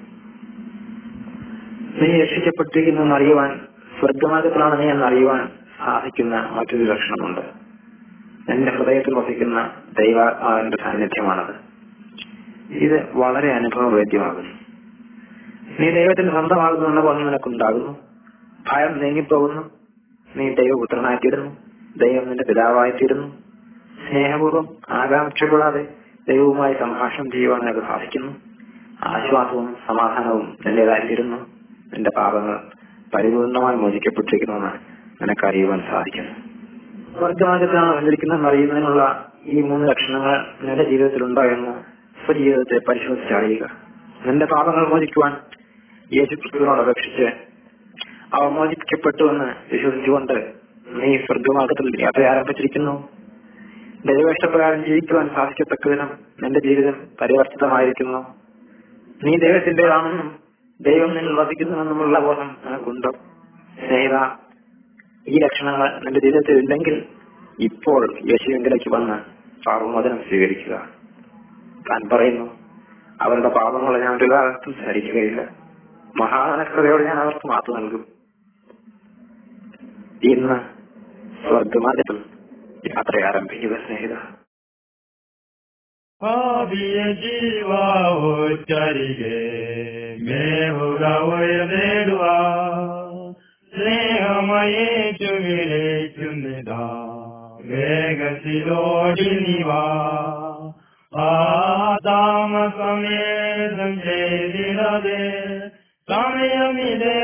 നീ 2.00 2.20
രക്ഷിക്കപ്പെട്ടിരിക്കുന്നു 2.20 3.02
എന്നറിയുവാൻ 3.02 3.60
സ്വർഗമാർഗത്തിലാണ് 4.00 4.80
നീ 4.80 4.84
എന്നറിയുവാൻ 4.84 5.48
സാധിക്കുന്ന 5.78 6.36
മറ്റൊരു 6.36 6.82
ലക്ഷണമുണ്ട്. 6.82 7.40
എന്റെ 8.52 8.70
ഹൃദയത്തിൽ 8.70 9.14
വസിക്കുന്ന 9.14 9.70
ദൈവാത്മാവിന്റെ 9.98 10.76
സാന്നിധ്യമാണത്. 10.76 11.54
ഇത് 12.72 13.16
വളരെ 13.16 13.52
അനുഭവവേദ്യമാകുന്നു. 13.52 14.54
നീ 15.80 15.90
ദൈവത്തിന് 15.90 16.30
സ്വന്തമാകുന്നു 16.30 16.88
എന്ന 16.88 17.00
ബോധം 17.00 17.26
നിനക്കുണ്ടാകുന്നു. 17.26 17.98
ഭയം 18.72 18.98
നീങ്ങിപ്പോകുന്നു. 18.98 19.70
നീ 20.36 20.54
ദൈവപുത്രനായിത്തീരുന്നു. 20.54 21.56
ദൈവം 21.96 22.28
നിന്റെ 22.28 22.44
പിതാവായിത്തീരുന്നു. 22.48 23.45
സ്നേഹപൂർവം 24.06 24.66
ആകാംക്ഷ 24.90 25.44
കൂടാതെ 25.44 25.82
ദൈവവുമായി 26.28 26.74
സംഭാഷണം 26.74 27.30
ചെയ്യുവാൻ 27.30 27.60
നിനക്ക് 27.60 27.80
സാധിക്കുന്നു. 27.80 28.32
ആശ്വാസവും 29.04 29.76
സമാധാനവും 29.86 30.46
നിന്റേതായിരുന്നു 30.66 31.38
നിന്റെ 31.92 32.10
പാപങ്ങൾ 32.16 32.56
പരിപൂർണമായി 33.14 33.76
മോചിക്കപ്പെട്ടിരിക്കുന്നുവെന്ന് 33.76 34.72
നിനക്ക് 35.20 35.46
അറിയുവാൻ 35.46 35.80
സാധിക്കുന്നു. 35.90 36.34
സ്വർഗമാർഗത്തിലാണ് 37.14 37.92
വന്നിരിക്കുന്നതെന്ന് 37.96 38.48
അറിയുന്നതിനുള്ള 38.48 39.02
ഈ 39.46 39.60
മൂന്ന് 39.60 39.88
ലക്ഷണങ്ങൾ 39.88 40.36
നിന്റെ 40.60 40.84
ജീവിതത്തിൽ 40.84 41.22
എന്ന് 41.48 41.72
സ്വജീവിതത്തെ 42.24 42.78
പരിശോധിച്ചറിയുക 42.88 43.64
നിന്റെ 44.26 44.46
പാപങ്ങൾ 44.46 44.88
മോചിക്കുവാൻ 44.88 45.32
യേശു 46.10 46.34
അപേക്ഷിച്ച് 46.82 47.26
അവ 48.32 48.44
മോചിക്കപ്പെട്ടുവെന്ന് 48.50 49.48
വിശ്വസിച്ചുകൊണ്ട് 49.72 50.36
നീ 50.96 51.16
സ്വർഗമാർഗത്തിൽ 51.16 51.86
യാത്ര 52.00 52.22
ആരംഭിച്ചിരിക്കുന്നു 52.22 52.94
ദൈവേഷ്ടപ്രകാരം 54.06 54.84
ജീവിക്കുവാൻ 54.84 55.28
സാധിക്കത്തക്കതിനും 55.34 56.10
എന്റെ 56.46 56.60
ജീവിതം 56.60 57.06
പരിവർത്തിതമായിരിക്കുന്നു. 57.20 58.18
നീ 59.24 59.36
ദൈവത്തിന്റേതാണെന്നും 59.36 60.38
ദൈവം 60.80 61.14
നിന്നിൽ 61.14 61.32
വസിക്കുന്നുവെന്നുമുള്ള 61.32 62.18
ബോധം 62.18 62.56
നിനക്കുണ്ടോ. 62.66 63.10
സ്നേഹിത 63.86 64.16
ഈ 65.28 65.38
ലക്ഷണങ്ങൾ 65.38 66.00
നിന്റെ 66.04 66.20
ജീവിതത്തിൽ 66.20 66.56
ഇല്ലെങ്കിൽ 66.58 67.04
ഇപ്പോൾ 67.58 68.18
യേശുവിംഗലേക്ക് 68.24 68.94
വന്ന് 68.94 69.18
പാപമോചനം 69.66 70.18
സ്വീകരിക്കുക. 70.28 70.88
താൻ 71.90 72.08
പറയുന്നു 72.12 72.58
അവരുടെ 73.22 73.48
പാപങ്ങളെ 73.48 73.98
ഞാൻ 73.98 74.16
ഒരു 74.16 74.30
കാലത്തും 74.30 74.72
സഹിക്കുകയില്ല 74.72 75.48
മഹാനക്രതയോട് 76.16 77.02
ഞാൻ 77.02 77.16
അവർക്ക് 77.16 77.46
മാപ്പ് 77.46 77.76
നൽകും. 77.76 78.06
ഇന്ന് 80.22 80.60
സ്വർഗമാറ്റം 81.48 82.35
യാത്ര 82.86 83.24
ആരംഭിക്കുക 83.24 83.86
സ്നേഹിത 83.86 84.12
ഭാവിയ 86.22 87.12
ജീവാവോച്ചരികെ 87.12 87.86
മേവുക 90.22 91.24
ഉയർന്നിടുക 91.24 92.22
സ്നേഹമയെ 93.72 95.12
ചുവിളിക്കുന്നിതാ 95.12 97.12
വേഗത്തിലോടി 97.60 99.40
നിവാ. 99.40 99.84
ആ 101.12 101.96
താമസമേതം 102.06 104.00
ചെയ്തിടതെ. 104.00 105.48
സമയമിതേ 106.08 107.18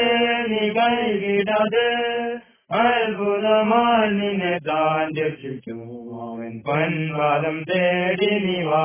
നീ 0.49 0.71
കൈകിടതെ 0.71 2.03
അത്ഭുതമായി 2.73 4.11
നിന്നെ 4.11 4.59
താൻ 4.59 5.09
രക്ഷിച്ചു 5.19 5.77
അവൻ 6.27 6.63
പൻവാദം 6.69 7.63
തേടി 7.63 8.31
നിവാ 8.47 8.85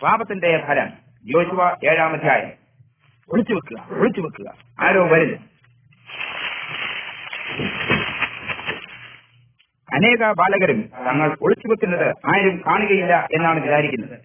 പാപത്തിന്റെ 0.00 0.64
ഫലം 0.66 0.88
യോശുവ 1.26 1.76
ഏഴാമധ്യായം 1.90 2.52
ഒളിച്ചു 3.30 3.52
വെക്കുക 3.54 3.78
ഒളിച്ചു 4.00 4.20
വെക്കുക. 4.20 4.48
ആരോ 4.80 5.06
വരുന്നു. 5.06 5.38
അനേക 9.92 10.32
ബാലകരും 10.32 10.80
തങ്ങൾ 11.06 11.36
ഒളിച്ചു 11.42 11.66
വെക്കുന്നത് 11.68 12.08
ആരും 12.26 12.62
കാണുകയില്ല 12.66 13.28
എന്നാണ് 13.32 13.60
വിചാരിക്കുന്നത്. 13.60 14.16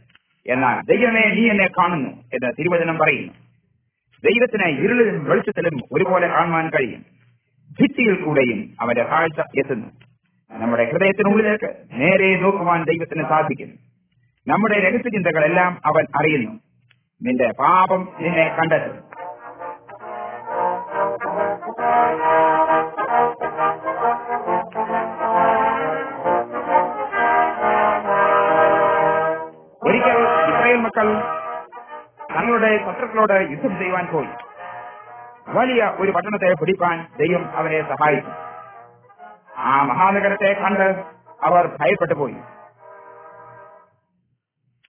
എന്നാൽ 0.46 0.82
ദൈവമേ 0.86 1.24
നീ 1.36 1.50
എന്നെ 1.50 1.68
കാണുന്നു 1.68 2.10
എന്ന് 2.10 2.50
തിരുവചനം 2.60 2.98
പറയുന്നു. 2.98 3.34
ദൈവത്തിന് 4.24 4.66
ഇരുളിലും 4.84 5.26
വെളിച്ചത്തിലും 5.26 5.80
ഒരുപോലെ 5.94 6.28
കാണുവാൻ 6.28 6.70
കഴിയും. 6.70 7.06
ഭിത്തിയിൽ 7.82 8.16
കൂടെയും 8.16 8.76
അവന്റെ 8.82 9.04
കാഴ്ച 9.04 9.40
എത്തുന്നു. 9.40 9.88
നമ്മുടെ 10.52 10.92
ഹൃദയത്തിനുള്ളിലേക്ക് 10.92 11.70
നേരെ 11.92 12.36
നോക്കുവാൻ 12.40 12.84
ദൈവത്തിന് 12.84 13.24
സാധിക്കും 13.30 13.70
നമ്മുടെ 14.48 14.80
രഹസ്യചിന്തകളെല്ലാം 14.80 15.82
അവൻ 15.86 16.06
അറിയുന്നു. 16.16 16.52
നിന്റെ 17.22 17.52
പാപം 17.60 18.08
നിന്നെ 18.20 18.56
കണ്ടെത്തും. 18.60 19.10
ഒരിക്കൽ 29.84 30.20
ഇത്രയും 30.52 30.84
മക്കൾ 30.84 31.39
തങ്ങളുടെ 32.50 32.78
ശത്രുക്കളോട് 32.78 33.52
യുദ്ധം 33.52 33.78
ചെയ്യുവാൻ 33.78 34.06
പോയി. 34.06 34.28
വലിയ 35.48 35.94
ഒരു 35.98 36.12
പട്ടണത്തെ 36.12 36.54
പിടിപ്പാൻ 36.54 37.08
ദൈവം 37.20 37.50
അവരെ 37.56 37.82
സഹായിച്ചു. 37.82 38.32
ആ 39.58 39.84
മഹാനഗരത്തെ 39.84 40.54
കണ്ട് 40.54 41.04
അവർ 41.44 41.68
ഭയപ്പെട്ടു 41.68 42.14
പോയി. 42.14 42.36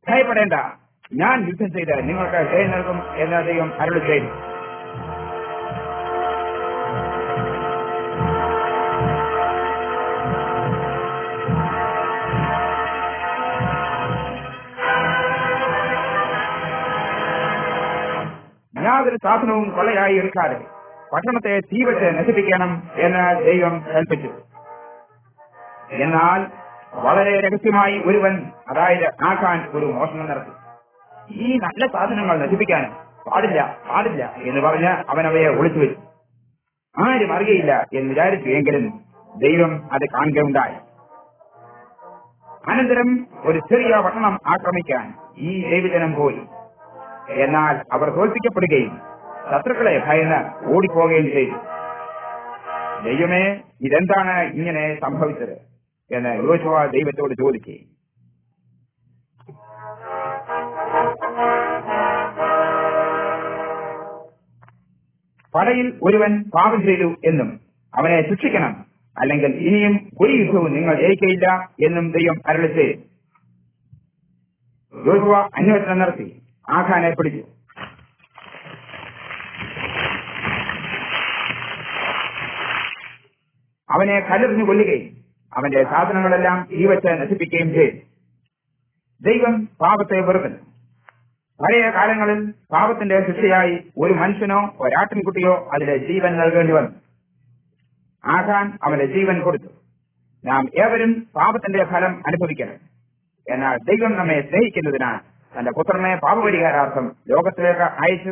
ഭയപ്പെടേണ്ട 0.09 0.53
ഞാൻ 1.15 1.49
യുദ്ധം 1.49 1.73
ചെയ്ത് 1.73 2.09
നിങ്ങൾക്ക് 2.09 2.51
ജയം 2.53 2.71
നൽകും 2.71 3.17
എന്ന് 3.17 3.47
ദൈവം 3.47 3.81
അരുളി 3.81 3.99
ചെയ്തു. 3.99 4.50
യാതൊരു 19.01 19.19
സാധനവും 19.25 19.69
കൊള്ളയായി 19.71 20.15
എടുക്കാതെ 20.15 20.57
പട്ടണത്തെ 21.13 21.53
തീവച്ച് 21.61 22.09
നശിപ്പിക്കണം 22.19 22.71
എന്ന് 22.97 23.23
ദൈവം 23.47 23.75
കൽപ്പിച്ചു 23.95 24.31
എന്നാൽ 26.03 26.41
വളരെ 27.05 27.41
രഹസ്യമായി 27.41 28.03
ഒരുവൻ 28.07 28.35
അതായത് 28.69 29.07
ആക്കാൻ 29.25 29.59
ഒരു 29.73 29.87
മോഷണം 29.87 30.27
നടത്തി. 30.27 30.53
ഈ 31.35 31.57
നല്ല 31.57 31.87
സാധനങ്ങൾ 31.87 32.37
നശിപ്പിക്കാൻ 32.39 32.85
പാടില്ല 33.27 33.79
പാടില്ല 33.91 34.23
എന്ന് 34.43 34.61
പറഞ്ഞ് 34.61 34.93
അവൻ 35.11 35.27
അവയെ 35.27 35.49
ഒളിച്ചു 35.49 35.79
വെച്ചു. 35.79 35.99
ആരും 36.97 37.33
അറിയയില്ല 37.33 37.73
എന്ന് 37.95 38.09
വിചാരിച്ചു 38.09 38.49
എങ്കിലും 38.51 38.87
ദൈവം 39.37 39.75
അത് 39.93 40.07
കാണുകയുണ്ടായി. 40.15 40.79
അനന്തരം 42.71 43.11
ഒരു 43.45 43.59
ചെറിയ 43.59 43.97
പട്ടണം 43.97 44.35
ആക്രമിക്കാൻ 44.47 45.07
ഈ 45.39 45.51
ദൈവജനം 45.71 46.13
പോയി. 46.15 46.41
എന്നാൽ 47.39 47.83
അവർ 47.93 48.09
തോൽപ്പിക്കപ്പെടുകയും 48.17 48.95
ശത്രുക്കളെ 49.51 49.99
ഭയന്ന് 49.99 50.41
ഓടിപ്പോവുകയും 50.67 51.27
ചെയ്തു. 51.31 51.57
ദൈവമേ 53.05 53.43
ഇതെന്താണ് 53.81 54.53
ഇങ്ങനെ 54.55 54.99
സംഭവിച്ചത് 55.05 55.57
എന്ന് 56.11 56.33
യോശുവ 56.49 56.87
ദൈവത്തോട് 56.87 57.35
ചോദിച്ചു 57.35 57.77
പടയിൽ 65.55 65.99
ഒരുവൻ 66.03 66.43
പാപം 66.51 66.83
ചെയ്തു 66.83 67.15
എന്നും 67.25 67.49
അവനെ 67.95 68.23
ശിക്ഷിക്കണം 68.23 68.73
അല്ലെങ്കിൽ 69.17 69.53
ഇനിയും 69.69 69.95
ഒരു 70.21 70.33
യുദ്ധവും 70.33 70.73
നിങ്ങൾ 70.73 70.95
ജയിക്കയില്ല 70.95 71.47
എന്നും 71.87 72.11
ദൈവം 72.11 72.41
അരളിച്ച് 72.47 72.87
യോശുവ 74.95 75.35
അന്വേഷണം 75.59 75.99
നടത്തി. 75.99 76.27
ആഖാനെ 76.71 77.11
പിടിച്ചു 77.11 77.45
അവനെ 83.91 84.21
കല്ലെറിഞ്ഞു 84.21 84.65
കൊല്ലുകയും 84.65 85.17
അവന്റെ 85.57 85.85
സാധനങ്ങളെല്ലാം 85.85 86.69
ഈ 86.71 86.87
വെച്ച് 86.87 87.07
നശിപ്പിക്കുകയും 87.07 87.75
ചെയ്തു 87.75 87.97
ദൈവം 89.23 89.69
പാപത്തെ 89.81 90.21
വെറുക്കുന്നു. 90.21 90.59
പഴയ 91.61 91.91
കാലങ്ങളിൽ 91.91 92.51
പാപത്തിന്റെ 92.73 93.27
ശിക്ഷയായി 93.27 93.91
ഒരു 93.99 94.13
മനുഷ്യനോ 94.13 94.77
ഒരാട്ടിൻകുട്ടിയോ 94.81 95.71
അതിലെ 95.75 95.97
ജീവൻ 95.97 96.37
നൽകേണ്ടി 96.37 96.73
വന്നു. 96.73 96.91
ആഖാൻ 98.25 98.79
അവന്റെ 98.83 99.07
ജീവൻ 99.07 99.41
കൊടുത്തു. 99.41 99.67
നാം 100.45 100.69
ഏവരും 100.81 101.27
പാപത്തിന്റെ 101.37 101.85
ഫലം 101.85 102.23
അനുഭവിക്കണം. 102.27 102.79
എന്നാൽ 103.55 103.77
ദൈവം 103.77 104.17
നമ്മെ 104.17 104.41
സ്നേഹിക്കുന്നതിനാൽ 104.41 105.30
തന്റെ 105.59 105.71
പുത്രനെ 105.71 106.17
പാപപരിഹാരാർത്ഥം 106.17 107.13
ലോകത്തിലേക്ക് 107.29 107.81
അയച്ചു 107.81 108.31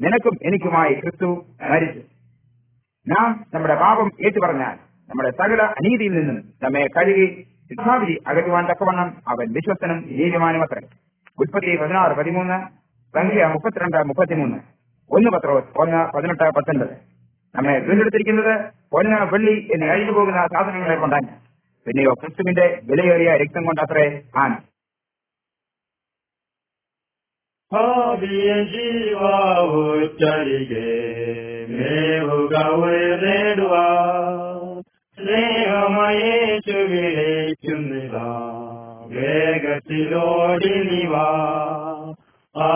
നിനക്കും 0.00 0.38
എനിക്കുമായി 0.42 0.94
ക്രിസ്തു 0.94 1.46
മരിച്ചു. 1.62 2.00
നാം 3.08 3.46
നമ്മുടെ 3.54 3.74
പാപം 3.74 4.10
ഏറ്റുപറഞ്ഞാൽ 4.26 4.76
നമ്മുടെ 5.08 5.30
സകല 5.30 5.62
അനീതിയിൽ 5.62 6.12
നിന്നും 6.12 6.44
നമ്മെ 6.62 6.86
കഴുകി 6.86 7.46
ശിക്ഷാവിധി 7.68 8.22
അകറ്റുവാൻ 8.26 8.66
തക്കവണ്ണം 8.66 9.16
അവൻ 9.28 9.52
വിശ്വസ്തനും 9.52 10.04
നീതിമാനും 10.06 10.62
അത്ര. 10.62 10.80
ഉൽപ്പത്തി 11.38 11.76
പതിനാറ് 11.76 12.12
പതിമൂന്ന് 12.12 12.58
സംഖ്യ 13.16 13.46
മുപ്പത്തിരണ്ട് 13.46 13.96
മുപ്പത്തിമൂന്ന്. 13.96 14.58
ഒന്ന് 15.10 15.30
പത്ര 15.30 15.62
ഒന്ന് 15.76 16.16
പതിനെട്ട് 16.16 16.50
പത്തൊൻപത്. 16.50 16.94
നമ്മെ 17.54 17.78
വീണ്ടെടുത്തിരിക്കുന്നത് 17.78 18.64
പൊന്ന് 18.92 19.16
വെള്ളി 19.32 19.68
എന്ന് 19.74 19.86
കഴിഞ്ഞു 19.86 20.12
പോകുന്ന 20.12 20.46
സാധനങ്ങളെ 20.46 20.96
കൊണ്ടാണ്. 20.96 21.28
പിന്നെയോ 21.86 22.14
ക്രിസ്തുവിന്റെ 22.14 22.80
വിലയേറിയ 22.84 23.30
രക്തം 23.30 23.64
കൊണ്ടത്രേ 23.64 24.22
ആണ്. 24.36 24.56
ഭാവിയ 27.72 28.48
ജീവാവോച്ചരികെ 28.72 29.70
മേവുക 31.70 32.54
ഉയർന്നിടുക 32.78 33.74
സ്നേഹമയെ 35.18 36.36
ചുവിളിക്കുന്നിതാ 36.66 38.28
വേഗത്തിലോടി 39.16 40.74
നിവാ 40.88 41.26
ആ 42.54 42.70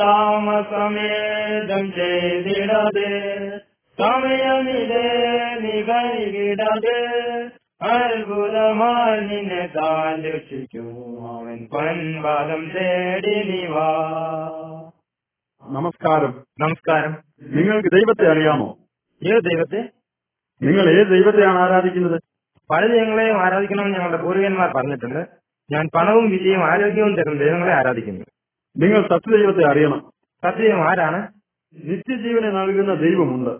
താമസമേതം 0.00 1.84
ചെയ്തിടതെ 1.96 3.12
സമയമിതേ 3.98 5.06
നീ 5.62 5.76
കൈകിടതെ 5.88 6.98
അത്ഭുതമായി 7.82 9.20
നിന്നെ 9.20 9.66
താൻ 9.66 10.22
രക്ഷിച്ചു 10.22 10.78
അവൻ 11.20 11.68
പൻപാദം 11.76 12.70
തേടി 12.70 13.50
നിവാ 13.50 14.10
നമസ്കാരം. 15.70 16.44
നമസ്കാരം. 16.60 17.16
നിങ്ങൾക്ക് 17.42 17.88
ദൈവത്തെ 17.88 18.30
അറിയാമോ? 18.30 18.78
ഏത് 19.22 19.42
ദൈവത്തെ? 19.42 19.88
നിങ്ങൾ 20.62 21.00
ഏത് 21.00 21.06
ദൈവത്തെയാണ് 21.06 21.58
ആരാധിക്കുന്നത്? 21.58 22.20
പല 22.70 22.86
ദൈവങ്ങളെയും 22.86 23.36
ആരാധിക്കണമെന്ന് 23.36 23.98
ഞങ്ങളുടെ 23.98 24.22
പൂർവികന്മാർ 24.22 24.72
പറഞ്ഞിട്ടുണ്ട്. 24.76 25.26
ഞാൻ 25.70 25.88
പണവും 25.94 26.30
വിജയവും 26.30 26.64
ആരോഗ്യവും 26.64 27.14
തരുന്ന 27.14 27.44
ദൈവങ്ങളെ 27.44 27.72
ആരാധിക്കുന്നു. 27.72 28.24
നിങ്ങൾ 28.76 29.08
സത്യദൈവത്തെ 29.08 29.70
അറിയണം. 29.70 30.12
സത്യദൈവം 30.44 30.90
ആരാണ്? 30.90 31.28
നിത്യജീവനെ 31.84 32.50
നൽകുന്ന 32.50 32.94
ദൈവമുണ്ട്. 32.94 33.50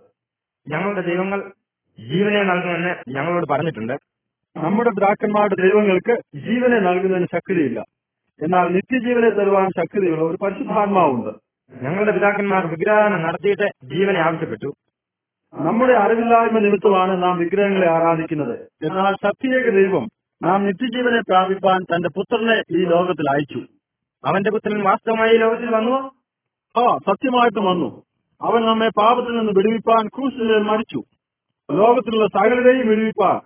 ഞങ്ങളുടെ 0.70 1.00
ദൈവങ്ങൾ 1.00 1.52
ജീവനെ 1.98 2.42
നൽകുമെന്ന് 2.42 2.94
ഞങ്ങളോട് 3.08 3.46
പറഞ്ഞിട്ടുണ്ട്. 3.50 3.92
നമ്മുടെ 4.56 4.90
പിതാക്കന്മാരുടെ 4.90 5.54
ദൈവങ്ങൾക്ക് 5.54 6.20
ജീവനെ 6.34 6.78
നൽകുന്നതിന് 6.78 7.26
ശക്തിയില്ല. 7.34 7.84
എന്നാൽ 8.42 8.68
നിത്യജീവനെ 8.68 9.30
തരുവാൻ 9.30 9.68
ശക്തിയുള്ള 9.76 10.24
ഒരു 10.24 10.36
പരിശുദ്ധാത്മാവുണ്ട്. 10.36 11.30
ഞങ്ങളുടെ 11.82 12.10
പിതാക്കന്മാർ 12.10 12.66
വിഗ്രഹം 12.66 13.22
നടത്തിയിട്ട് 13.22 13.70
ജീവനെ 13.84 14.20
ആവശ്യപ്പെട്ടു. 14.20 14.74
നമ്മുടെ 15.54 15.92
അറിവില്ലായ്മ 15.92 16.58
നിമിത്തമാണ് 16.58 17.22
നാം 17.22 17.38
വിഗ്രഹങ്ങളെ 17.38 17.90
ആരാധിക്കുന്നത്. 17.90 18.58
എന്നാൽ 18.84 19.14
സത്യേക 19.14 19.70
ദൈവം 19.70 20.08
നാം 20.42 20.66
നിത്യജീവനെ 20.66 21.20
പ്രാപിപ്പാൻ 21.20 21.82
തന്റെ 21.82 22.08
പുത്രനെ 22.08 22.80
ഈ 22.80 22.84
ലോകത്തിൽ 22.84 23.30
അയച്ചു. 23.30 23.60
അവന്റെ 24.24 24.50
പുത്രൻ 24.50 24.82
വാസ്തവമായി 24.82 25.32
ഈ 25.32 25.36
ലോകത്തിൽ 25.36 25.70
വന്നു? 25.70 26.10
ഓ 26.76 26.98
സത്യമായിട്ടും 26.98 27.64
വന്നു. 27.64 28.02
അവൻ 28.42 28.66
നമ്മെ 28.66 28.88
പാപത്തിൽ 28.88 29.38
നിന്ന് 29.38 29.52
വിടുവിപ്പാൻ 29.52 30.08
ക്രൂശിൽ 30.08 30.58
മരിച്ചു. 30.58 31.02
ലോകത്തിലുള്ള 31.70 32.26
സകലരെയും 32.26 32.88
വിടുവിപ്പാൻ 32.88 33.40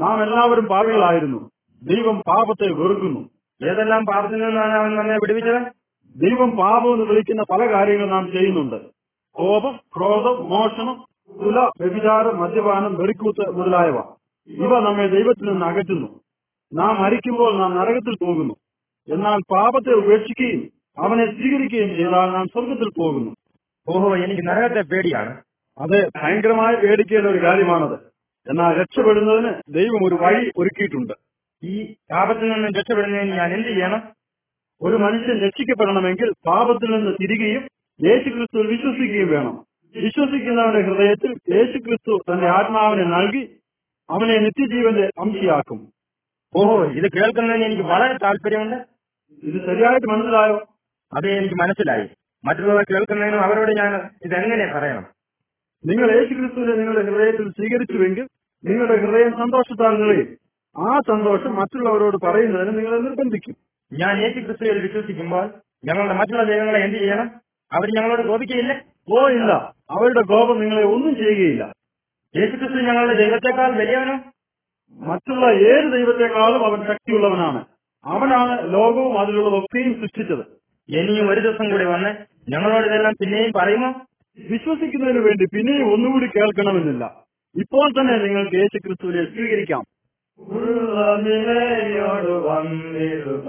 നാം 0.00 0.22
എല്ലാവരും 0.22 0.64
പാപികളായിരുന്നു. 0.64 1.50
ദൈവം 1.82 2.22
പാപത്തെ 2.26 2.72
വെറുക്കുന്നു. 2.72 3.30
ഏതെല്ലാം 3.70 4.06
പാപത്തിൽ 4.06 4.46
നിന്നാണ് 4.46 4.72
അവൻ 4.72 4.94
നമ്മെ 4.94 5.14
വിടുവിച്ചത്? 5.14 5.62
ദൈവം 6.16 6.50
പാപം 6.50 6.94
എന്ന് 6.94 7.06
വിളിക്കുന്ന 7.06 7.42
പല 7.42 7.72
കാര്യങ്ങൾ 7.72 8.08
നാം 8.08 8.32
ചെയ്യുന്നുണ്ട്. 8.32 8.76
കോപം 9.32 9.76
ക്രോധം 9.96 10.50
മോഷണം 10.50 11.04
തുല 11.44 11.58
വ്യഭിചാരം 11.58 12.36
മദ്യപാനം 12.36 12.94
വെറിക്കൂത്ത് 12.94 13.50
മുതലായവ. 13.50 13.98
ഇവ 14.48 14.78
നമ്മെ 14.78 15.06
ദൈവത്തിൽ 15.06 15.48
നിന്ന് 15.48 15.66
അകറ്റുന്നു. 15.66 16.20
നാം 16.74 17.02
മരിക്കുമ്പോൾ 17.02 17.58
നാം 17.58 17.76
നരകത്തിൽ 17.76 18.16
പോകുന്നു. 18.24 18.54
എന്നാൽ 19.08 19.38
പാപത്തെ 19.50 19.92
ഉപേക്ഷിക്കുകയും 19.92 20.68
അവനെ 20.98 21.26
സ്വീകരിക്കുകയും 21.26 21.96
ചെയ്താൽ 21.96 22.30
നാം 22.30 22.46
സ്വർഗത്തിൽ 22.46 22.90
പോകുന്നു. 22.98 23.36
ഓഹോ 23.88 24.16
എനിക്ക് 24.16 24.48
നരകത്തെ 24.48 24.80
പേടിയാണ്. 24.80 25.36
അത് 25.78 26.08
ഭയങ്കരമായി 26.08 26.76
പേടിക്കേണ്ട 26.76 27.26
ഒരു 27.26 27.42
കാര്യമാണത്. 27.42 27.98
എന്നാൽ 28.50 28.80
രക്ഷപ്പെടുന്നതിന് 28.80 29.52
ദൈവം 29.68 30.04
ഒരു 30.04 30.14
വഴി 30.14 30.52
ഒരുക്കിയിട്ടുണ്ട്. 30.56 31.12
ഈ 31.62 31.94
പാപത്തിൽ 32.10 32.48
നിന്ന് 32.48 32.68
രക്ഷപ്പെടുന്നതിന് 32.68 33.32
ഞാൻ 33.32 33.54
എന്ത് 33.54 33.68
ചെയ്യണം? 33.68 34.02
ഒരു 34.82 34.96
മനുഷ്യൻ 34.96 35.46
രക്ഷിക്കപ്പെടണമെങ്കിൽ 35.46 36.32
പാപത്തിൽ 36.46 36.96
നിന്ന് 36.96 37.16
തിരികെയും 37.22 37.68
യേശുക്രിസ്തുവിൽ 38.04 38.66
വിശ്വസിക്കുകയും 38.66 39.28
വേണം. 39.28 39.64
വിശ്വസിക്കുന്നവന്റെ 40.02 40.80
ഹൃദയത്തിൽ 40.80 41.54
യേശുക്രിസ്തു 41.54 42.18
തന്റെ 42.18 42.46
ആത്മാവിനെ 42.46 43.04
നൽകി 43.04 43.58
അവനെ 44.10 44.38
നിത്യജീവന്റെ 44.38 45.10
അംശിയാക്കും. 45.20 45.92
ഓഹോ 46.56 46.84
ഇത് 46.84 47.12
കേൾക്കുന്നതിന് 47.12 47.64
എനിക്ക് 47.64 47.82
വളരെ 47.82 48.18
താല്പര്യമുണ്ട്. 48.18 48.76
ഇത് 49.42 49.66
ശരിയായിട്ട് 49.66 50.06
മനസ്സിലായോ? 50.06 50.66
അതേ 51.16 51.36
എനിക്ക് 51.38 51.54
മനസ്സിലായി. 51.54 52.08
മറ്റുള്ളവർ 52.44 52.84
കേൾക്കുന്നതിനും 52.90 53.40
അവരോട് 53.40 53.72
ഞാൻ 53.72 54.10
ഇതെങ്ങനെ 54.24 54.72
പറയണം? 54.74 55.21
നിങ്ങൾ 55.86 56.14
യേശുക്രിസ്തുവിനെ 56.14 56.74
നിങ്ങളുടെ 56.74 57.10
ഹൃദയത്തിൽ 57.10 57.50
സ്വീകരിച്ചുവെങ്കിൽ 57.50 58.28
നിങ്ങളുടെ 58.64 58.96
ഹൃദയം 58.96 59.32
സന്തോഷത്താൽ 59.32 60.02
നിറയും. 60.02 60.28
ആ 60.78 60.98
സന്തോഷം 61.08 61.56
മറ്റുള്ളവരോട് 61.56 62.16
പറയുന്നതിന് 62.16 62.78
നിങ്ങളെ 62.78 62.98
നിർബന്ധിക്കും. 62.98 63.56
ഞാൻ 63.92 64.22
യേശു 64.22 64.40
ക്രിസ്തുവിൽ 64.40 64.78
വിശ്വസിക്കുമ്പോൾ 64.78 65.50
ഞങ്ങളുടെ 65.84 66.14
മറ്റുള്ള 66.14 66.44
ദൈവങ്ങളെ 66.44 66.84
എന്ത് 66.84 66.98
ചെയ്യണം? 66.98 67.30
അവർ 67.72 67.88
ഞങ്ങളോട് 67.96 68.28
കോപിക്കുകയില്ല 68.28 68.82
ഓ 69.10 69.28
ഇല്ല 69.28 69.52
അവരുടെ 69.90 70.22
കോപം 70.22 70.60
നിങ്ങളെ 70.60 70.82
ഒന്നും 70.82 71.16
ചെയ്യുകയില്ല. 71.16 71.72
യേശു 72.36 72.56
ക്രിസ്തു 72.56 72.76
ഞങ്ങളുടെ 72.76 73.14
ദൈവത്തെക്കാൾ 73.14 73.70
വലിയവനോ? 73.72 74.16
മറ്റുള്ള 74.92 75.46
ഏത് 75.46 75.92
ദൈവത്തെക്കാളും 75.92 76.66
അവൻ 76.66 76.86
ശക്തിയുള്ളവനാണ്. 76.86 77.64
അവനാണ് 78.04 78.74
ലോകവും 78.74 79.18
അതിലുള്ളതൊക്കെയും 79.18 80.00
സൃഷ്ടിച്ചത്. 80.00 80.44
ഇനിയും 80.88 81.30
ഒരു 81.30 81.40
ദിവസം 81.40 81.70
കൂടി 81.70 81.84
വന്ന് 81.84 82.10
ഞങ്ങളോട് 82.50 82.86
ഇതെല്ലാം 82.86 83.14
പിന്നെയും 83.20 83.52
പറയുമോ? 83.56 83.90
വിശ്വസിക്കുന്നതിന് 84.38 85.20
വേണ്ടി 85.20 85.46
പിന്നെയും 85.52 85.92
ഒന്നുകൂടി 85.92 86.26
കേൾക്കണമെന്നില്ല. 86.26 87.04
ഇപ്പോൾ 87.56 87.90
തന്നെ 87.90 88.14
നിങ്ങൾക്ക് 88.18 88.56
യേശു 88.56 88.78
ക്രിസ്തുവിനെ 88.78 89.24
സ്വീകരിക്കാം 89.24 89.82
ഉള്ളതിനെയോട് 90.40 92.32
വന്നിരുക 92.46 93.48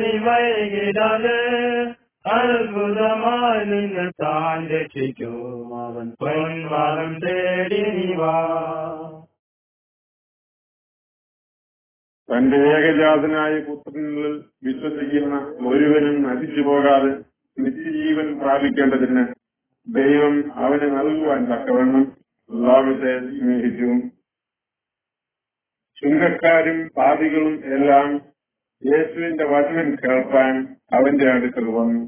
നീ 0.00 0.12
വൈകിടേ 0.18 1.38
അത്ഭുതമായി 2.30 4.08
താൻ 4.22 4.68
രക്ഷിക്കും 4.68 5.34
അവൻ 5.86 6.10
പൊൻവാദം 6.20 7.12
തേടി 7.20 8.14
വാ. 8.14 8.34
തന്റെ 12.28 12.56
ഏകജാതനായ 12.56 13.60
പുത്രനിൽ 13.60 14.44
വിശ്വസിക്കുന്ന 14.64 15.36
ഒരുവനും 15.68 16.16
നശിച്ചു 16.22 16.60
പോകാതെ 16.60 17.12
നിത്യജീവൻ 17.56 18.38
പ്രാപിക്കേണ്ടതിന് 18.38 19.24
ദൈവം 19.86 20.52
അവന് 20.54 20.88
നൽകുവാൻ 20.98 21.44
തക്കവണ്ണം 21.44 22.04
ലോകത്തെ 22.50 23.12
സ്നേഹിച്ചു. 23.18 23.90
ചുങ്കക്കാരും 25.96 26.90
പാപികളും 26.96 27.54
എല്ലാം 27.74 28.08
യേശുവിന്റെ 28.82 29.44
വചനം 29.44 29.88
കേൾപ്പാൻ 29.94 30.54
അവന്റെ 30.92 31.26
അടുക്കൽ 31.30 31.66
വന്നു. 31.78 32.02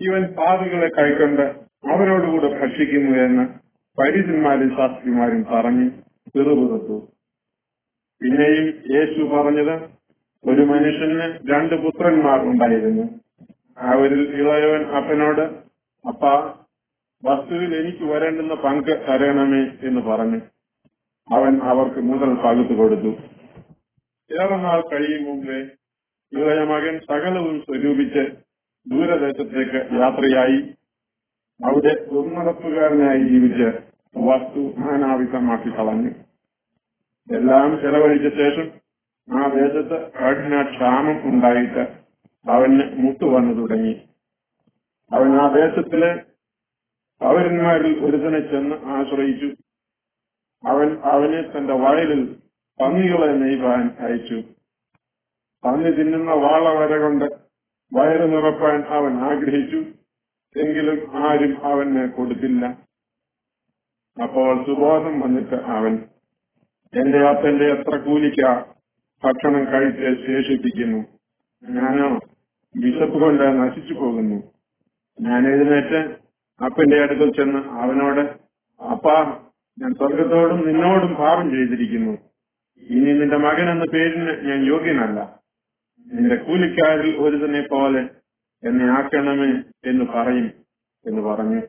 ഇവൻ 0.00 0.22
പാതകളെ 0.36 0.88
കൈക്കൊണ്ട് 0.88 1.42
അവരോടുകൂടെ 1.92 2.48
ഭക്ഷിക്കുന്നു 2.60 3.16
എന്ന് 3.26 3.44
പരിചന്മാരും 3.98 4.70
ശാസ്ത്രിമാരും 4.76 5.42
പറഞ്ഞ് 5.52 5.90
ചെറുപുറത്തു 6.34 6.96
പിന്നെയും 8.20 8.66
യേശു 8.94 9.20
പറഞ്ഞത് 9.34 9.74
ഒരു 10.44 10.62
മനുഷ്യന് 10.62 11.26
രണ്ട് 11.50 11.74
പുത്രന്മാർ 11.74 12.40
ഉണ്ടായിരുന്നു. 12.40 13.04
അവരിൽ 13.78 14.22
ഇളയവൻ 14.40 14.82
അപ്പനോട് 14.98 15.44
അപ്പ 16.04 16.24
വസ്തുവിൽ 17.22 17.70
എനിക്ക് 17.76 18.04
വരേണ്ടുന്ന 18.04 18.54
പങ്ക് 18.54 18.92
തരണമേ 19.08 19.62
എന്ന് 19.88 20.00
പറഞ്ഞു 20.00 20.40
അവൻ 21.28 21.52
അവർക്ക് 21.62 22.00
മുതൽ 22.00 22.30
പകുത്തു 22.44 22.74
കൊടുത്തു. 22.74 23.12
ഏറെ 24.32 24.56
നാൾ 24.56 24.80
കഴിയും 24.80 25.24
മുമ്പേ 25.24 25.58
ഇളയ 26.32 26.64
മകൻ 26.64 26.98
സകലവും 26.98 27.60
സ്വരൂപിച്ച് 27.60 28.36
ദൂരദേശത്തേക്ക് 28.90 29.80
യാത്രയായി. 30.00 30.74
അവിടെ 31.64 32.04
ദുർനടപ്പുകാരനായി 32.12 33.22
ജീവിച്ച് 33.22 33.68
വസ്തു 34.16 34.74
നാനാവിധമാക്കി 34.78 35.70
കളഞ്ഞു. 35.70 36.10
എല്ലാം 37.34 37.80
ചെലവഴിച്ച 37.80 38.28
ശേഷം 38.36 38.72
ആ 39.36 39.48
ദേശത്ത് 39.48 40.12
കഠിന 40.12 40.62
ക്ഷാമം 40.62 41.34
ഉണ്ടായിട്ട് 41.34 41.84
അവന് 42.50 42.82
മുട്ടുവന്നു 42.94 43.54
തുടങ്ങി. 43.60 44.08
അവൻ 45.12 45.36
ആ 45.36 45.54
ദേശത്തിലെ 45.54 46.22
പൗരന്മാരിൽ 47.20 48.04
ഒരുതനെ 48.04 48.40
ചെന്ന് 48.40 48.76
ആശ്രയിച്ചു. 48.76 49.46
അവൻ 50.68 50.98
അവനെ 50.98 51.42
തന്റെ 51.42 51.72
വയലിൽ 51.72 52.43
പന്നികളെ 52.80 53.32
നെയ്വാൻ 53.32 53.96
അയച്ചു. 54.00 54.42
പന്നി 55.64 55.90
തിന്നുന്ന 55.90 56.30
വാള 56.30 56.68
വര 56.68 56.98
കൊണ്ട് 56.98 57.24
വയറ് 57.92 58.32
നിറപ്പാൻ 58.32 58.82
അവൻ 58.88 59.12
ആഗ്രഹിച്ചു. 59.18 59.76
എങ്കിലും 60.60 61.26
ആരും 61.26 61.64
അവന് 61.64 62.10
കൊടുത്തില്ല. 62.10 62.66
അപ്പോൾ 64.22 64.66
സുബോധം 64.66 65.20
വന്നിട്ട് 65.20 65.54
അവൻ 65.54 65.98
എന്റെ 66.94 67.18
അപ്പന്റെ 67.18 67.64
എത്ര 67.64 67.96
കൂലിക്ക 67.96 68.60
ഭക്ഷണം 69.24 69.64
കഴിച്ച് 69.72 70.26
ശേഷിപ്പിക്കുന്നു. 70.26 71.04
ഞാനോ 71.70 72.08
വിശപ്പ് 72.76 73.20
കൊണ്ട് 73.20 73.42
നശിച്ചു 73.42 73.94
പോകുന്നു. 73.94 74.52
ഞാൻ 75.20 75.46
എഴുന്നേറ്റ് 75.48 76.16
അപ്പന്റെ 76.64 77.00
അടുത്ത് 77.00 77.36
ചെന്ന് 77.36 77.58
അവനോട് 77.58 78.20
അപ്പാ 78.82 79.40
ഞാൻ 79.78 79.94
സ്വർഗത്തോടും 79.94 80.66
നിന്നോടും 80.66 81.14
പാപം 81.14 81.50
ചെയ്തിരിക്കുന്നു. 81.50 82.33
ഇനി 82.82 83.12
നിന്റെ 83.12 83.36
മകൻ 83.36 83.70
എന്ന 83.70 83.84
പേരിന് 83.84 84.32
ഞാൻ 84.48 84.64
യോഗ്യനല്ല. 84.66 85.18
നിന്റെ 86.06 86.36
കൂലിക്കാരിൽ 86.36 87.16
ഒരുതനെ 87.16 87.60
പോലെ 87.60 88.02
എന്നെ 88.62 88.86
ആക്കണമേ 88.98 89.50
എന്ന് 89.90 90.04
പറയും 90.04 90.48
എന്ന് 91.04 91.20
പറഞ്ഞു. 91.20 91.60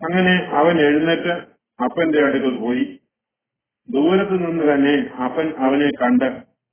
അങ്ങനെ 0.00 0.34
അവൻ 0.52 0.80
എഴുന്നേറ്റ് 0.80 1.34
അപ്പന്റെ 1.78 2.18
അടുക്കൽ 2.24 2.58
പോയി. 2.58 2.84
ദൂരത്തു 3.88 4.30
നിന്ന് 4.30 4.64
തന്നെ 4.74 4.94
അപ്പൻ 5.24 5.54
അവനെ 5.56 5.88
കണ്ട് 6.00 6.28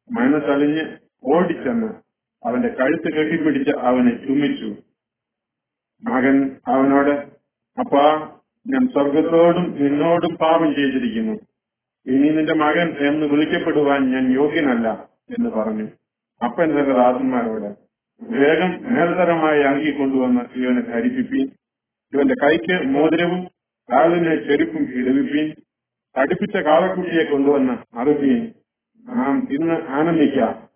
മനസ്സലിഞ്ഞ് 0.10 0.84
ഓടിച്ചെന്ന് 1.26 1.90
അവന്റെ 2.44 2.70
കഴുത്ത് 2.70 3.10
കെട്ടിപ്പിടിച്ച് 3.14 3.72
അവനെ 3.72 4.12
ചുമിച്ചു 4.28 4.70
മകൻ 6.04 6.36
അവനോട് 6.68 7.14
അപ്പാ 7.78 8.04
ഞാൻ 8.66 8.88
സ്വർഗത്തോടും 8.88 9.66
നിന്നോടും 9.82 10.36
പാപം 10.36 10.76
ചെയ്തിരിക്കുന്നു. 10.76 11.36
ഇനി 12.08 12.30
നിന്റെ 12.30 12.54
മകൻ 12.54 13.08
എന്ന് 13.08 13.26
വിളിക്കപ്പെടുവാൻ 13.26 14.12
ഞാൻ 14.12 14.34
യോഗ്യനല്ല 14.34 15.10
എന്ന് 15.30 15.50
പറഞ്ഞു. 15.50 15.88
അപ്പൻ 16.46 16.70
തന്റെ 16.70 16.94
ദാസന്മാരോട് 16.94 17.86
വേഗം 18.22 18.70
മേൽതരമായി 18.70 19.62
അങ്കി 19.62 19.92
കൊണ്ടുവന്ന് 19.92 20.42
ഇവനെ 20.56 20.82
ധരിപ്പിപ്പീൻ. 20.82 21.50
ഇവന്റെ 22.14 22.36
കൈക്ക് 22.44 22.88
മോതിരവും 22.88 23.48
കാലിന് 23.92 24.50
ചെരുപ്പും 24.50 24.82
ഇടവിപ്പീൻ. 24.82 25.54
തടിപ്പിച്ച 26.18 26.56
കാളക്കുട്ടിയെ 26.56 27.24
കൊണ്ടുവന്ന് 27.24 27.98
അറിപ്പീൻ. 27.98 28.52
നാം 29.06 29.48
ഇന്ന് 29.52 29.74
ആനന്ദിക്കാം. 29.74 30.70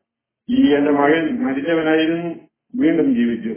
ഈ 0.50 0.74
എന്റെ 0.74 0.92
മകൻ 0.92 1.44
മരിച്ചവനായിരുന്നു. 1.44 2.36
വീണ്ടും 2.76 3.16
ജീവിച്ചു. 3.16 3.56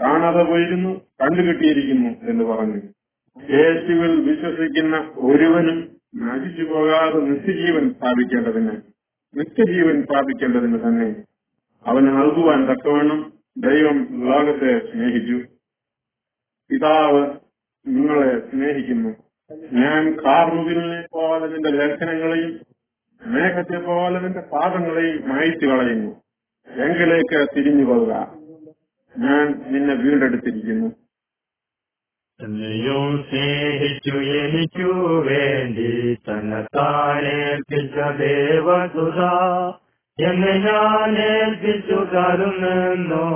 കാണാതെ 0.00 0.42
പോയിരുന്നു. 0.42 1.00
കണ്ടുകിട്ടിയിരിക്കുന്നു 1.22 2.30
എന്ന് 2.30 2.44
പറഞ്ഞു. 2.44 2.80
യേശുവിൽ 3.50 4.30
വിശ്വസിക്കുന്ന 4.30 4.96
ഒരുവനും 5.14 5.91
നശിച്ചു 6.16 6.62
പോകാതെ 6.62 7.18
നിത്യജീവൻ 7.18 7.94
സ്ഥാപിക്കേണ്ടതിന് 7.94 8.70
നിത്യജീവൻ 9.34 10.02
സ്ഥാപിക്കേണ്ടതിന് 10.02 10.78
തന്നെ 10.80 11.24
അവന് 11.86 12.06
നൽകുവാൻ 12.06 12.66
തക്കവണ്ണം 12.66 13.32
ദൈവം 13.56 13.98
ലോകത്തെ 14.28 14.92
സ്നേഹിച്ചു. 14.92 15.38
പിതാവ് 16.70 17.22
നിങ്ങളെ 17.86 18.50
സ്നേഹിക്കുന്നു. 18.50 19.08
ഞാൻ 19.72 20.24
കാർമുകിലിനെ 20.24 21.06
പോലെ 21.12 21.46
നിന്റെ 21.46 21.70
ലംഘനങ്ങളെയും 21.70 22.60
മേഘത്തെ 23.26 23.78
പോലെ 23.86 24.20
നിന്റെ 24.20 24.40
പാദങ്ങളെയും 24.40 25.28
മായ്ച്ചു 25.28 25.66
കളയുന്നു. 25.66 26.10
എങ്കിലേക്ക് 26.68 27.46
തിരിഞ്ഞു 27.56 27.84
പോകുക 27.84 28.12
ഞാൻ 29.18 29.64
നിന്നെ 29.68 29.94
വീണ്ടെടുത്തിരിക്കുന്നു. 29.94 31.01
എന്നെയും 32.42 33.24
സ്നേഹിച്ചു 33.30 34.18
എനിക്കു 34.18 35.24
വേണ്ടി 35.28 36.14
തന്നത്താനേൽപ്പിച്ച 36.14 37.94
ദേവസുത 37.94 39.20
എന്നെ 40.26 40.52
ഞാൻ 40.52 41.18
ഏൽപ്പിച്ചു 41.18 41.94
കരുന്നോ 41.94 43.26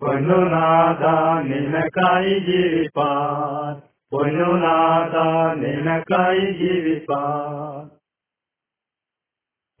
പൊന്നുനാഥ 0.00 1.04
നിനക്കായി 1.46 2.38
ജീവിപ്പാൻ. 2.38 3.82
പൊന്നുനാഥ 4.12 5.16
നിനക്കായി 5.58 6.52
ജീവിപ്പാൻ. 6.52 7.94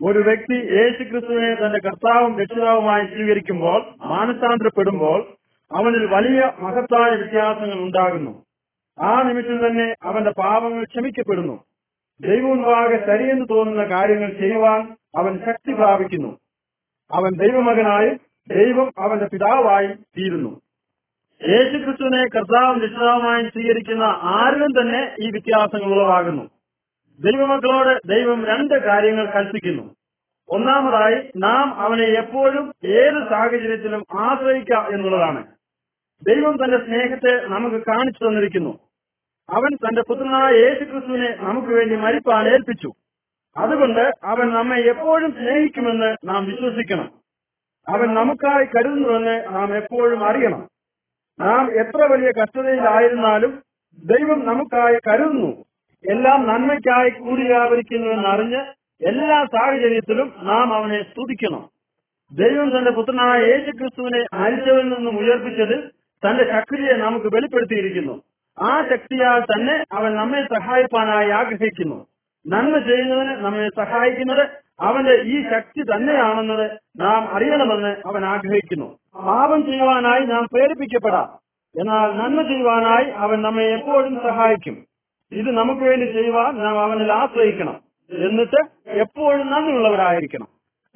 ഒരു 0.06 0.18
വ്യക്തി 0.18 0.54
യേശു 0.54 1.02
ക്രിസ്തുവിനെ 1.02 1.54
തന്റെ 1.54 1.78
കർത്താവും 1.78 2.40
രക്ഷിതാവുമായി 2.40 3.06
സ്വീകരിക്കുമ്പോൾ 3.06 3.82
മാനസാന്തരപ്പെടുമ്പോൾ 4.06 5.26
അവനിൽ 5.72 6.06
വലിയ 6.06 6.52
മഹത്തായ 6.58 7.10
വ്യത്യാസങ്ങൾ 7.10 7.74
ഉണ്ടാകുന്നു. 7.74 8.44
ആ 9.00 9.22
നിമിഷം 9.22 9.66
തന്നെ 9.66 9.94
അവന്റെ 10.02 10.30
പാപങ്ങൾ 10.30 10.84
ക്ഷമിക്കപ്പെടുന്നു. 10.84 11.64
ദൈവമുൻപാകെ 12.20 13.06
ശരിയെന്ന് 13.06 13.46
തോന്നുന്ന 13.50 13.84
കാര്യങ്ങൾ 13.84 14.30
ചെയ്യുവാൻ 14.30 14.96
അവൻ 15.16 15.40
ശക്തി 15.46 15.72
പ്രാപിക്കുന്നു. 15.72 16.38
അവൻ 17.12 17.36
ദൈവമകനായും 17.36 18.20
ദൈവം 18.48 18.92
അവന്റെ 18.98 19.26
പിതാവായി 19.26 19.86
തീരുന്നു. 19.86 20.60
യേശു 21.48 21.84
ക്രിസ്തുവിനെ 21.84 22.26
കർത്താവും 22.26 22.80
രക്ഷിതാവുമായും 22.80 23.50
സ്വീകരിക്കുന്ന 23.50 24.02
ആരിലും 24.22 24.80
തന്നെ 24.80 25.16
ഈ 25.20 25.30
വ്യത്യാസങ്ങൾ 25.30 25.94
ഉളവാകുന്നു. 25.94 26.50
ദൈവമക്കളോട് 27.20 28.08
ദൈവം 28.08 28.44
രണ്ട് 28.44 28.82
കാര്യങ്ങൾ 28.82 29.30
കൽപ്പിക്കുന്നു. 29.30 30.03
ഒന്നാമതായി 30.48 31.32
നാം 31.36 31.74
അവനെ 31.74 32.04
എപ്പോഴും 32.04 32.74
ഏത് 32.84 33.28
സാഹചര്യത്തിലും 33.30 34.04
ആശ്രയിക്കാം 34.20 34.94
എന്നുള്ളതാണ്. 34.94 35.46
ദൈവം 36.22 36.64
തന്റെ 36.64 36.78
സ്നേഹത്തെ 36.78 37.46
നമുക്ക് 37.46 37.76
കാണിച്ചു 37.76 38.24
തന്നിരിക്കുന്നു. 38.24 38.78
അവൻ 39.50 39.76
തന്റെ 39.76 40.02
പുത്രനായ 40.02 40.52
യേശുക്രിസ്തുവിനെ 40.52 41.36
നമുക്ക് 41.40 41.68
വേണ്ടി 41.68 41.96
മരിപ്പാൻ 41.96 42.48
ഏൽപ്പിച്ചു. 42.48 42.92
അതുകൊണ്ട് 43.56 44.10
അവൻ 44.24 44.50
നമ്മെ 44.50 44.78
എപ്പോഴും 44.78 45.32
സ്നേഹിക്കുമെന്ന് 45.32 46.16
നാം 46.24 46.46
വിശ്വസിക്കണം. 46.46 47.10
അവൻ 47.88 48.14
നമുക്കായി 48.14 48.64
കരുതുന്നുവെന്ന് 48.64 49.44
നാം 49.46 49.76
എപ്പോഴും 49.76 50.24
അറിയണം. 50.24 50.68
നാം 51.40 51.72
എത്ര 51.80 52.12
വലിയ 52.12 52.32
കഷ്ടതയിലായിരുന്നാലും 52.42 53.62
ദൈവം 54.04 54.46
നമുക്കായി 54.46 54.94
കരുതുന്നു. 54.94 55.64
എല്ലാം 56.10 56.48
നന്മയ്ക്കായി 56.48 57.10
കൂടിയാവരിക്കുന്നുവെന്ന് 57.10 58.28
അറിഞ്ഞ് 58.28 58.83
എല്ലാ 59.04 59.44
സാഹചര്യത്തിലും 59.44 60.32
നാം 60.42 60.74
അവനെ 60.74 61.02
സ്തുതിക്കണം. 61.02 61.68
ദൈവം 62.32 62.78
തന്റെ 62.78 62.90
പുത്രനായ 62.90 63.40
യേശു 63.40 63.70
ക്രിസ്തുവിനെ 63.70 64.24
മരിച്ചവരിൽ 64.34 64.88
നിന്നും 64.88 65.18
ഉയർപ്പിച്ചത് 65.18 65.90
തന്റെ 66.26 66.44
ശക്തിയെ 66.44 66.92
നമുക്ക് 66.92 67.26
വെളിപ്പെടുത്തിയിരിക്കുന്നു. 67.26 68.22
ആ 68.60 68.88
ശക്തിയാൽ 68.90 69.40
തന്നെ 69.40 69.84
അവൻ 69.92 70.14
നമ്മെ 70.14 70.42
സഹായിപ്പാനായി 70.42 71.30
ആഗ്രഹിക്കുന്നു. 71.30 72.06
നന്മ 72.46 72.78
ചെയ്യുന്നതിന് 72.78 73.36
നമ്മെ 73.36 73.68
സഹായിക്കുന്നത് 73.76 74.46
അവന്റെ 74.80 75.14
ഈ 75.14 75.42
ശക്തി 75.50 75.82
തന്നെയാണെന്നത് 75.82 76.70
നാം 77.00 77.34
അറിയണമെന്ന് 77.34 77.96
അവൻ 78.06 78.24
ആഗ്രഹിക്കുന്നു. 78.24 78.98
പാപം 79.26 79.64
ചെയ്യുവാനായി 79.64 80.20
നാം 80.20 80.46
പ്രേരിപ്പിക്കപ്പെടാം. 80.52 81.28
എന്നാൽ 81.80 82.10
നന്മ 82.10 82.42
ചെയ്യുവാനായി 82.42 83.10
അവൻ 83.10 83.42
നമ്മെ 83.42 83.64
എപ്പോഴും 83.64 84.20
സഹായിക്കും. 84.22 84.76
ഇത് 85.32 85.50
നമുക്ക് 85.50 85.80
വേണ്ടി 85.80 86.06
ചെയ്യുവാൻ 86.06 86.58
നാം 86.58 86.80
അവനിൽ 86.80 87.12
ആശ്രയിക്കണം. 87.12 87.93
എന്നിട്ട് 88.10 88.90
എപ്പോഴും 88.90 89.46
നന്ദിയുള്ളവരായിരിക്കണം. 89.50 90.46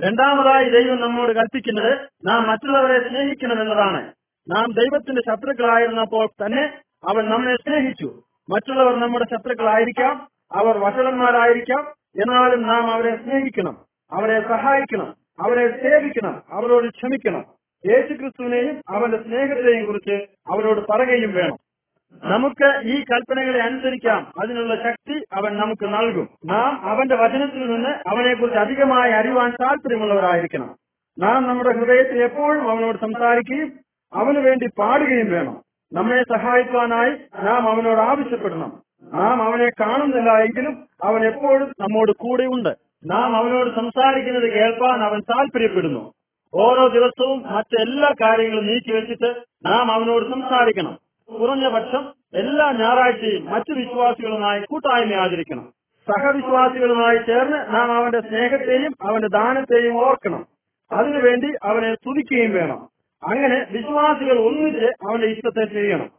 രണ്ടാമതായി 0.00 0.68
ദൈവം 0.68 1.00
നമ്മോട് 1.00 1.32
കൽപ്പിക്കുന്നത് 1.32 1.98
നാം 2.26 2.48
മറ്റുള്ളവരെ 2.48 3.08
സ്നേഹിക്കണം 3.08 3.62
എന്നതാണ് 3.62 4.12
നാം 4.48 4.72
ദൈവത്തിന്റെ 4.72 5.22
ശത്രുക്കളായിരുന്നപ്പോൾ 5.30 6.26
തന്നെ 6.26 6.78
അവൻ 7.08 7.28
നമ്മെ 7.28 7.56
സ്നേഹിച്ചു. 7.56 8.22
മറ്റുള്ളവർ 8.50 9.00
നമ്മുടെ 9.00 9.24
ശത്രുക്കളായിരിക്കാം 9.24 10.28
അവർ 10.52 10.78
വഷളന്മാരായിരിക്കാം. 10.78 11.80
എന്നാലും 12.22 12.62
നാം 12.62 12.92
അവരെ 12.92 13.16
സ്നേഹിക്കണം 13.16 13.76
അവരെ 14.12 14.48
സഹായിക്കണം 14.48 15.14
അവരെ 15.40 15.82
സേവിക്കണം 15.82 16.42
അവരോട് 16.52 16.88
ക്ഷമിക്കണം. 16.88 17.44
യേശുക്രിസ്തുവിനെയും 17.90 18.82
അവന്റെ 18.88 19.22
സ്നേഹത്തെയും 19.22 19.86
കുറിച്ച് 19.86 20.26
അവരോട് 20.52 20.80
പറയുകയും 20.90 21.32
വേണം. 21.32 21.67
നമുക്ക് 22.12 22.88
ഈ 22.88 23.04
കൽപ്പനകളെ 23.04 23.60
അനുസരിക്കാം. 23.60 24.32
അതിനുള്ള 24.40 24.74
ശക്തി 24.74 25.24
അവൻ 25.32 25.56
നമുക്ക് 25.56 25.86
നൽകും. 25.86 26.28
നാം 26.44 26.88
അവന്റെ 26.88 27.16
വചനത്തിൽ 27.16 27.66
നിന്ന് 27.66 27.88
അവനെക്കുറിച്ച് 27.88 28.60
അധികമായി 28.60 29.12
അറിയുവാൻ 29.12 29.50
താല്പര്യമുള്ളവരായിരിക്കണം 29.50 30.76
നാം 31.18 31.48
നമ്മുടെ 31.48 31.78
ഹൃദയത്തിൽ 31.78 32.22
എപ്പോഴും 32.22 32.70
അവനോട് 32.70 32.98
സംസാരിക്കുകയും 33.00 33.72
അവന് 34.12 34.38
വേണ്ടി 34.38 34.66
പാടുകയും 34.78 35.30
വേണം. 35.30 35.56
നമ്മെ 35.92 36.22
സഹായിക്കാനായി 36.22 37.10
നാം 37.44 37.68
അവനോട് 37.68 38.00
ആവശ്യപ്പെടണം. 38.00 38.72
നാം 39.02 39.42
അവനെ 39.42 39.68
കാണുന്നില്ല 39.80 40.30
എങ്കിലും 40.30 40.84
അവൻ 41.04 41.26
എപ്പോഴും 41.26 41.72
നമ്മോട് 41.80 42.12
കൂടെയുണ്ട്. 42.12 42.68
നാം 43.04 43.36
അവനോട് 43.36 43.76
സംസാരിക്കുന്നത് 43.76 44.52
കേൾപ്പാൻ 44.52 45.02
അവൻ 45.02 45.20
താല്പര്യപ്പെടുന്നു 45.20 46.12
ഓരോ 46.54 46.86
ദിവസവും 46.86 47.42
മറ്റെല്ലാ 47.52 48.14
കാര്യങ്ങളും 48.22 48.66
നീക്കി 48.66 48.92
വെച്ചിട്ട് 48.92 49.34
നാം 49.66 49.92
അവനോട് 49.92 50.30
സംസാരിക്കണം. 50.30 51.07
കുറഞ്ഞ 51.32 51.68
പക്ഷം 51.68 52.12
എല്ലാ 52.34 52.72
ഞായറാഴ്ചയും 52.72 53.44
മറ്റു 53.44 53.72
വിശ്വാസികളുമായി 53.72 54.60
കൂട്ടായ്മ 54.60 55.14
ആചരിക്കണം. 55.14 55.72
സഹവിശ്വാസികളുമായി 56.08 57.16
ചേർന്ന് 57.16 57.74
നാം 57.74 57.92
അവന്റെ 57.92 58.20
സ്നേഹത്തെയും 58.20 58.94
അവന്റെ 59.02 59.28
ദാനത്തെയും 59.28 59.94
ഓർക്കണം. 59.94 60.46
അതിനുവേണ്ടി 60.92 61.48
അവനെ 61.62 61.94
സ്തുതിക്കുകയും 61.94 62.52
വേണം. 62.52 62.88
അങ്ങനെ 63.22 63.66
വിശ്വാസികൾ 63.70 64.38
ഒന്നിച്ച് 64.38 64.84
അവന്റെ 64.84 65.26
ഇഷ്ടത്തെ 65.26 65.64
ചെയ്യണം. 65.64 66.10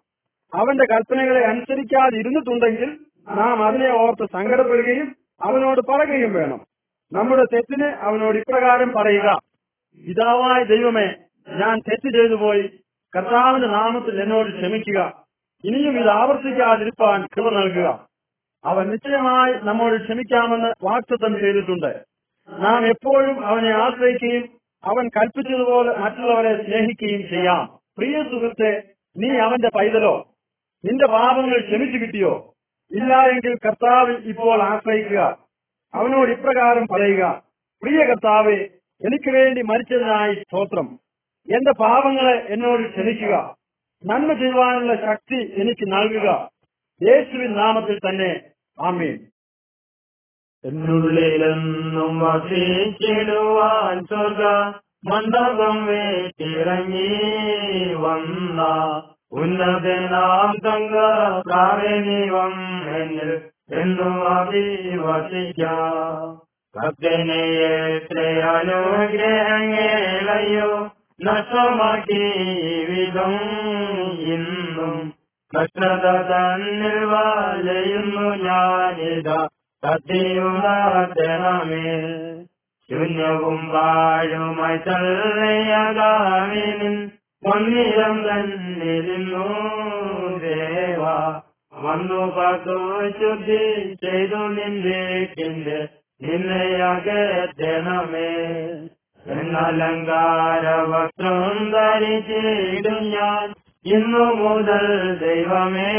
അവന്റെ 0.54 0.86
കൽപ്പനകളെ 0.86 1.41
അനുസരിക്കാതിരുന്നിട്ടുണ്ടെങ്കിൽ 1.45 2.98
നാം 3.30 3.65
അതിനെ 3.65 3.89
ഓർത്ത് 3.89 4.26
സങ്കടപ്പെടുകയും 4.34 5.15
അവനോട് 5.41 5.82
പറയുകയും 5.82 6.34
വേണം. 6.34 6.60
നമ്മുടെ 7.13 7.43
തെറ്റിന് 7.54 7.86
അവനോട് 7.86 8.38
ഇപ്രകാരം 8.38 8.91
പറയുക 8.91 9.39
പിതാവായ 10.06 10.63
ദൈവമേ 10.63 11.08
ഞാൻ 11.50 11.80
തെറ്റ് 11.80 12.10
ചെയ്തു 12.17 12.34
പോയി 12.34 12.80
കർത്താവിന്റെ 13.15 13.67
നാമത്തിൽ 13.67 14.22
എന്നോട് 14.22 14.62
ക്ഷമിക്കുക. 14.62 15.26
ഇനിയും 15.63 16.00
ഇത് 16.00 16.10
ആവർത്തിക്കാതിരിപ്പാൻ 16.10 17.28
കൃപ 17.36 17.50
നൽകുക. 17.50 18.08
അവൻ 18.65 18.89
നിശ്ചയമായി 18.89 19.54
നമ്മോട് 19.63 20.04
ക്ഷമിക്കാമെന്ന് 20.04 20.74
വാക്തത്വം 20.84 21.39
ചെയ്തിട്ടുണ്ട്. 21.39 22.06
നാം 22.50 22.88
എപ്പോഴും 22.88 23.45
അവനെ 23.45 23.69
ആശ്രയിക്കുകയും 23.69 24.50
അവൻ 24.84 25.08
കൽപ്പിച്ചതുപോലെ 25.08 25.98
മറ്റുള്ളവരെ 25.98 26.63
സ്നേഹിക്കുകയും 26.63 27.30
ചെയ്യാം. 27.30 27.80
പ്രിയ 27.98 28.24
സുഹൃത്തെ 28.24 28.84
നീ 29.17 29.38
അവന്റെ 29.38 29.69
പൈതലോ? 29.69 30.28
നിന്റെ 30.86 31.08
പാപങ്ങൾ 31.08 31.62
ക്ഷമിച്ചു 31.62 31.98
കിട്ടിയോ? 31.98 32.54
ഇല്ല 32.91 33.13
എങ്കിൽ 33.13 33.58
കർത്താവിൽ 33.65 34.15
ഇപ്പോൾ 34.15 34.63
ആശ്രയിക്കുക. 34.63 35.38
അവനോട് 35.93 36.30
ഇപ്രകാരം 36.32 36.88
പറയുക 36.88 37.43
പ്രിയ 37.84 38.06
കർത്താവെ 38.06 38.69
എനിക്ക് 39.02 39.32
വേണ്ടി 39.32 39.62
മരിച്ചതിനായി 39.62 40.36
സ്തോത്രം. 40.36 41.00
എന്റെ 41.47 41.71
പാപങ്ങളെ 41.71 42.45
എന്നോട് 42.49 42.89
ക്ഷണിക്കുക 42.89 43.56
നന്മ 44.06 44.34
ചെയ്യുവാനുള്ള 44.34 44.95
ശക്തി 44.95 45.54
എനിക്ക് 45.58 45.91
നൽകുക. 45.91 46.49
യേശുവിൻ 47.04 47.54
നാമത്തിൽ 47.54 47.97
തന്നെ 47.97 48.41
ആമീൻ. 48.80 49.19
എന്നുള്ളിലെന്നും 50.65 52.19
വസിച്ചിടുവാൻ 52.19 54.06
സ്വർഗ 54.06 54.73
മണ്ഡപം 55.04 55.86
വേറ്റിറങ്ങി 55.86 57.34
വന്ന 57.93 58.62
ഉന്നതനാം 59.32 60.56
തങ്ക 60.65 60.93
കാരണീവം 61.49 62.54
എന്നിൽ 62.97 63.41
എന്നും 63.82 64.28
അഭിവസിക്കാം. 64.28 66.39
ഭക്തനെ 66.75 67.43
എത്ര 67.95 68.19
അനുഗ്രഹങ്ങളയ്യോ 68.58 69.79
നഷ്ടമാക്കി 71.20 72.26
ഇന്നും 74.34 75.14
കഷ്ടത 75.54 76.30
തന്നിൽ 76.30 77.06
വലയുന്നു 77.06 78.36
ഞാനിതാ 78.44 79.48
സത്യയുണർത്തണമേ 79.84 81.88
ശൂന്യവും 82.90 83.70
വാഴുമായി 83.70 84.80
തള്ളയകാവിനിൻ 84.88 87.10
പൊന്നിരം 87.44 88.24
തന്നിരുന്നു 88.24 89.46
ദേവ. 90.42 91.04
വന്നു 91.74 92.32
പത്തു 92.38 92.78
ശുദ്ധി 93.20 93.62
ചെയ്തു 94.02 94.50
നിന്റെ 94.50 95.04
നിന്നെ 96.22 96.82
അകറ്റണമേ 96.84 98.30
എന്നലങ്കാര 99.26 100.76
വസ്ത്രം 100.82 101.72
ധരിച്ചിടും 101.72 103.04
ഞാൻ. 103.04 103.54
ഇന്നു 103.86 104.34
മുതൽ 104.34 105.18
ദൈവമേ 105.20 105.94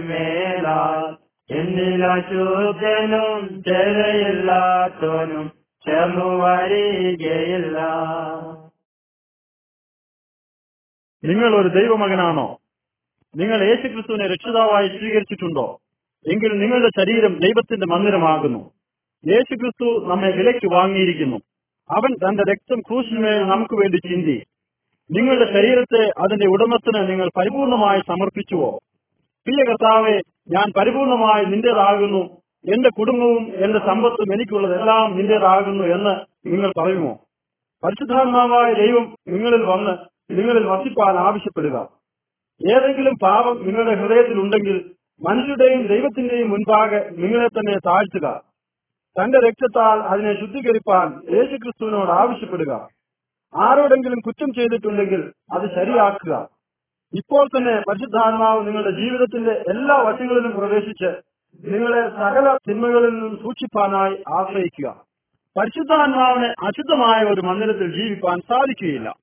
മേലാ 0.00 1.16
എന്നിൽ 1.50 2.04
അശുദ്ധനും 2.04 3.62
ചെലയില്ലാത്തോനും 3.62 5.52
ചേർന്നു 5.86 6.44
വരികയില്ല 6.44 7.78
നിങ്ങൾ 11.24 11.56
ഒരു 11.56 11.68
ദൈവമകനാണോ? 11.68 12.58
നിങ്ങൾ 13.36 13.68
യേശുക്രിസ്തുവിനെ 13.68 14.26
രക്ഷിതാവായി 14.26 14.88
സ്വീകരിച്ചിട്ടുണ്ടോ? 14.88 15.78
എങ്കിൽ 16.32 16.58
നിങ്ങളുടെ 16.58 16.88
ശരീരം 17.00 17.38
ദൈവത്തിന്റെ 17.38 17.86
മന്ദിരമാകുന്നു. 17.86 18.70
യേശുക്രിസ്തു 19.26 20.06
നമ്മെ 20.08 20.30
വിലയ്ക്ക് 20.30 20.74
വാങ്ങിയിരിക്കുന്നു. 20.74 21.36
അവൻ 21.90 22.14
തന്റെ 22.14 22.42
രക്തം 22.52 22.80
ക്രൂശിന്മേൽ 22.80 23.42
നമുക്ക് 23.42 23.74
വേണ്ടി 23.74 23.96
ചിന്തി. 23.96 24.42
നിങ്ങളുടെ 25.10 25.52
ശരീരത്തെ 25.52 26.10
അതിന്റെ 26.22 26.46
ഉടമത്തിന് 26.46 27.10
നിങ്ങൾ 27.10 27.30
പരിപൂർണമായി 27.36 28.00
സമർപ്പിച്ചുവോ? 28.00 28.78
പ്രിയ 29.46 29.64
കർത്താവെ 29.64 30.20
ഞാൻ 30.48 30.72
പരിപൂർണമായി 30.78 31.44
നിന്റേതാകുന്നു. 31.44 32.40
എന്റെ 32.72 32.90
കുടുംബവും 32.98 33.52
എന്റെ 33.54 33.78
സമ്പത്തും 33.78 34.34
എനിക്കുള്ളതെല്ലാം 34.34 35.16
നിന്റേതാകുന്നു 35.16 35.84
എന്ന് 35.84 36.20
നിങ്ങൾ 36.52 36.72
പറയുമോ? 36.78 37.18
പരിശുദ്ധാത്മാവായ 37.84 38.72
ദൈവം 38.72 39.16
നിങ്ങളിൽ 39.28 39.62
വന്ന് 39.62 39.90
നിങ്ങളിൽ 40.38 40.66
വസിപ്പാൻ 40.66 41.16
ആവശ്യപ്പെടുക. 41.16 41.88
ഏതെങ്കിലും 42.76 43.14
പാപം 43.22 43.66
നിങ്ങളുടെ 43.66 43.94
ഹൃദയത്തിൽ 43.94 44.40
ഉണ്ടെങ്കിൽ 44.40 44.90
മനുഷ്യരുടെയും 45.28 45.86
ദൈവത്തിന്റെയും 45.86 46.50
മുൻപാകെ 46.50 47.10
നിങ്ങളെ 47.10 47.48
തന്നെ 47.48 47.78
താഴ്ത്തുക. 47.78 48.53
തന്റെ 49.20 49.38
രക്തത്താൽ 49.38 49.98
അതിനെ 50.00 50.40
ശുദ്ധീകരിപ്പാൻ 50.40 51.20
യേശുക്രിസ്തുവിനോട് 51.34 52.10
ആവശ്യപ്പെടുക. 52.10 52.88
ആരോടെങ്കിലും 53.56 54.20
കുറ്റം 54.20 54.54
ചെയ്തിട്ടുണ്ടെങ്കിൽ 54.54 55.32
അത് 55.52 55.74
ശരിയാക്കുക. 55.74 56.48
ഇപ്പോൾ 57.14 57.46
തന്നെ 57.46 57.82
പരിശുദ്ധാത്മാവ് 57.88 58.66
നിങ്ങളുടെ 58.66 58.90
ജീവിതത്തിന്റെ 58.90 59.50
എല്ലാ 59.50 59.96
വശങ്ങളിലും 59.96 60.50
പ്രവേശിച്ച് 60.50 61.22
നിങ്ങളെ 61.64 62.08
സകല 62.08 62.58
തിന്മകളിൽ 62.68 63.10
നിന്നും 63.10 63.38
സൂക്ഷിപ്പാനായി 63.42 64.24
ആശ്രയിക്കുക. 64.34 65.04
പരിശുദ്ധാത്മാവിനെ 65.56 66.48
അശുദ്ധമായ 66.48 67.24
ഒരു 67.24 67.40
മന്ദിരത്തിൽ 67.40 67.94
ജീവിക്കാൻ 67.94 68.40
സാധിക്കുകയില്ല. 68.40 69.14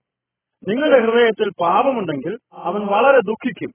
നിങ്ങളുടെ 0.67 0.99
ഹൃദയത്തിൽ 0.99 1.49
പാപമുണ്ടെങ്കിൽ 1.60 2.38
അവൻ 2.54 2.82
വളരെ 2.82 3.19
ദുഃഖിക്കും. 3.19 3.71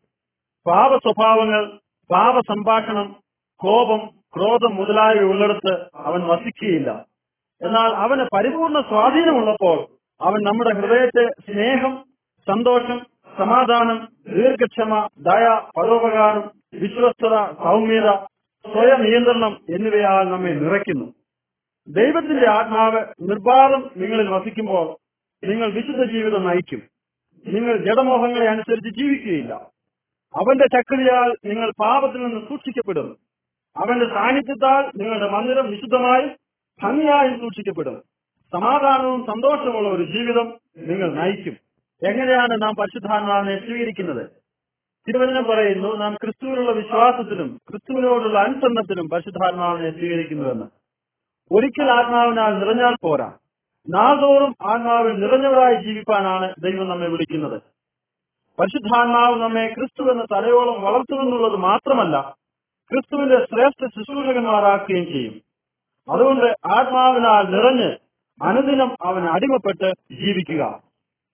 പാപ 0.67 0.97
സ്വഭാവങ്ങൾ 0.97 1.79
പാപ 2.11 2.41
സംഭാഷണം 2.41 3.17
കോപം 3.57 4.11
ക്രോധം 4.37 4.77
മുതലായ 4.77 5.15
ഉള്ളിടത്ത് 5.15 5.87
അവൻ 5.95 6.21
വസിക്കുകയില്ല. 6.21 7.07
എന്നാൽ 7.63 7.91
അവന് 7.91 8.27
പരിപൂർണ 8.37 8.81
സ്വാധീനമുള്ളപ്പോൾ 8.81 9.87
അവൻ 10.21 10.41
നമ്മുടെ 10.45 10.73
ഹൃദയത്തെ 10.75 11.53
സ്നേഹം 11.53 12.05
സന്തോഷം 12.49 13.07
സമാധാനം 13.39 14.09
ദീർഘക്ഷമ 14.29 15.09
ദയ 15.19 15.61
പരോപകാരം 15.77 16.51
വിശ്വസ്തത 16.75 17.53
സൗമ്യത 17.53 18.11
സ്വയം 18.73 19.03
നിയന്ത്രണം 19.03 19.61
എന്നിവയാൽ 19.69 20.31
നമ്മെ 20.31 20.51
നിറയ്ക്കുന്നു. 20.51 21.07
ദൈവത്തിന്റെ 21.89 22.51
ആത്മാവ് 22.51 23.31
നിർബാധം 23.31 23.91
നിങ്ങളിൽ 23.97 24.29
വസിക്കുമ്പോൾ 24.29 24.97
നിങ്ങൾ 25.47 25.73
വിശുദ്ധ 25.73 26.05
ജീവിതം 26.05 26.49
നയിക്കും. 26.49 26.83
നിങ്ങൾ 27.47 27.77
ജഡമോഹങ്ങളെ 27.77 28.47
അനുസരിച്ച് 28.49 28.91
ജീവിക്കുകയില്ല. 28.91 29.55
അവന്റെ 30.35 30.67
ശക്തിയാൽ 30.77 31.35
നിങ്ങൾ 31.45 31.73
പാപത്തിൽ 31.81 32.23
നിന്ന് 32.27 32.41
സൂക്ഷിക്കപ്പെടും 32.49 33.26
അവന്റെ 33.79 34.09
സാന്നിധ്യത്താൽ 34.09 34.93
നിങ്ങളുടെ 34.97 35.31
മന്ദിരം 35.31 35.71
വിശുദ്ധമായും 35.71 36.31
ഭംഗിയായും 36.83 37.41
സൂക്ഷിക്കപ്പെടും. 37.41 38.03
സമാധാനവും 38.53 39.27
സന്തോഷമുള്ള 39.27 39.89
ഒരു 39.89 40.03
ജീവിതം 40.03 40.55
നിങ്ങൾ 40.77 41.15
നയിക്കും. 41.15 41.57
എങ്ങനെയാണ് 42.09 42.63
നാം 42.63 42.75
പരിശുദ്ധാത്മാവിനെ 42.75 43.67
സ്വീകരിക്കുന്നത്? 43.67 44.27
തിരുവചനം 45.09 45.45
പറയുന്നു 45.45 45.97
നാം 45.97 46.15
ക്രിസ്തുവിനുള്ള 46.15 46.71
വിശ്വാസത്തിനും 46.71 47.61
ക്രിസ്തുവിനോടുള്ള 47.71 48.39
അനുസരണത്തിനും 48.39 49.09
പരിശുദ്ധാത്മാവിനെ 49.09 49.91
സ്വീകരിക്കുന്നുവെന്ന്. 49.91 50.67
ഒരിക്കൽ 51.53 51.91
ആത്മാവിനാൽ 51.91 52.59
നിറഞ്ഞാൽ 52.59 52.97
പോരാ. 53.03 53.33
നാൾതോറും 53.89 54.55
ആത്മാവിൽ 54.63 55.13
നിറഞ്ഞവരായി 55.13 55.83
ജീവിക്കാനാണ് 55.83 56.55
ദൈവം 56.59 56.89
നമ്മെ 56.89 57.09
വിളിക്കുന്നത്. 57.09 57.63
പരിശുദ്ധാത്മാവ് 58.61 59.43
നമ്മെ 59.43 59.69
ക്രിസ്തു 59.69 60.11
എന്ന 60.11 60.25
തലയോളം 60.33 60.83
വളർത്തുമെന്നുള്ളത് 60.83 61.57
മാത്രമല്ല 61.57 62.46
ക്രിസ്തുവിന്റെ 62.93 63.37
ശ്രേഷ്ഠ 63.37 63.87
ശുശ്രൂഷകന്മാരാക്കുകയും 63.87 65.07
ചെയ്യും. 65.07 65.41
അതുകൊണ്ട് 66.13 66.57
ആത്മാവിനാൽ 66.67 67.51
നിറഞ്ഞ് 67.51 67.97
അനുദിനം 68.43 68.97
അവൻ 69.03 69.29
അടിമപ്പെട്ട് 69.29 69.93
ജീവിക്കുക. 70.13 70.81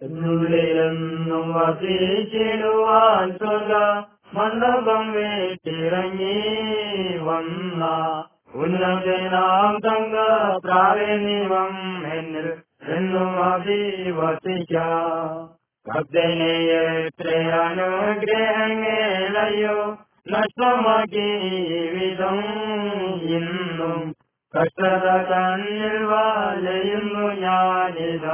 എന്നുള്ളിലെന്നും 0.03 1.53
വസിച്ചിടുവാൻ 1.53 3.39
മണ്ഡപം 4.35 5.13
വീട്ടിറങ്ങി 5.13 7.19
വന്ന 7.19 7.85
ഉന്നതനാം 8.55 9.79
തങ്ക 9.79 10.15
പ്രാവണിവം 10.65 12.03
എന്നിൽ 12.13 12.57
എന്നും 12.89 13.45
അധിവസിക്കാം. 13.45 15.49
ഭക്തനെ 15.93 16.45
എത്ര 16.45 17.51
അനുഗ്രഹങ്ങളയ്യോ 17.51 19.99
നഷ്ടമാക്കി 20.29 21.27
വിധം 21.95 22.39
ഇന്നും. 23.23 24.17
കഷ്ടത 24.55 25.07
കണ്ണിൽ 25.31 26.05
വാലയുന്നു 26.05 27.33
ഞാനിത. 27.33 28.27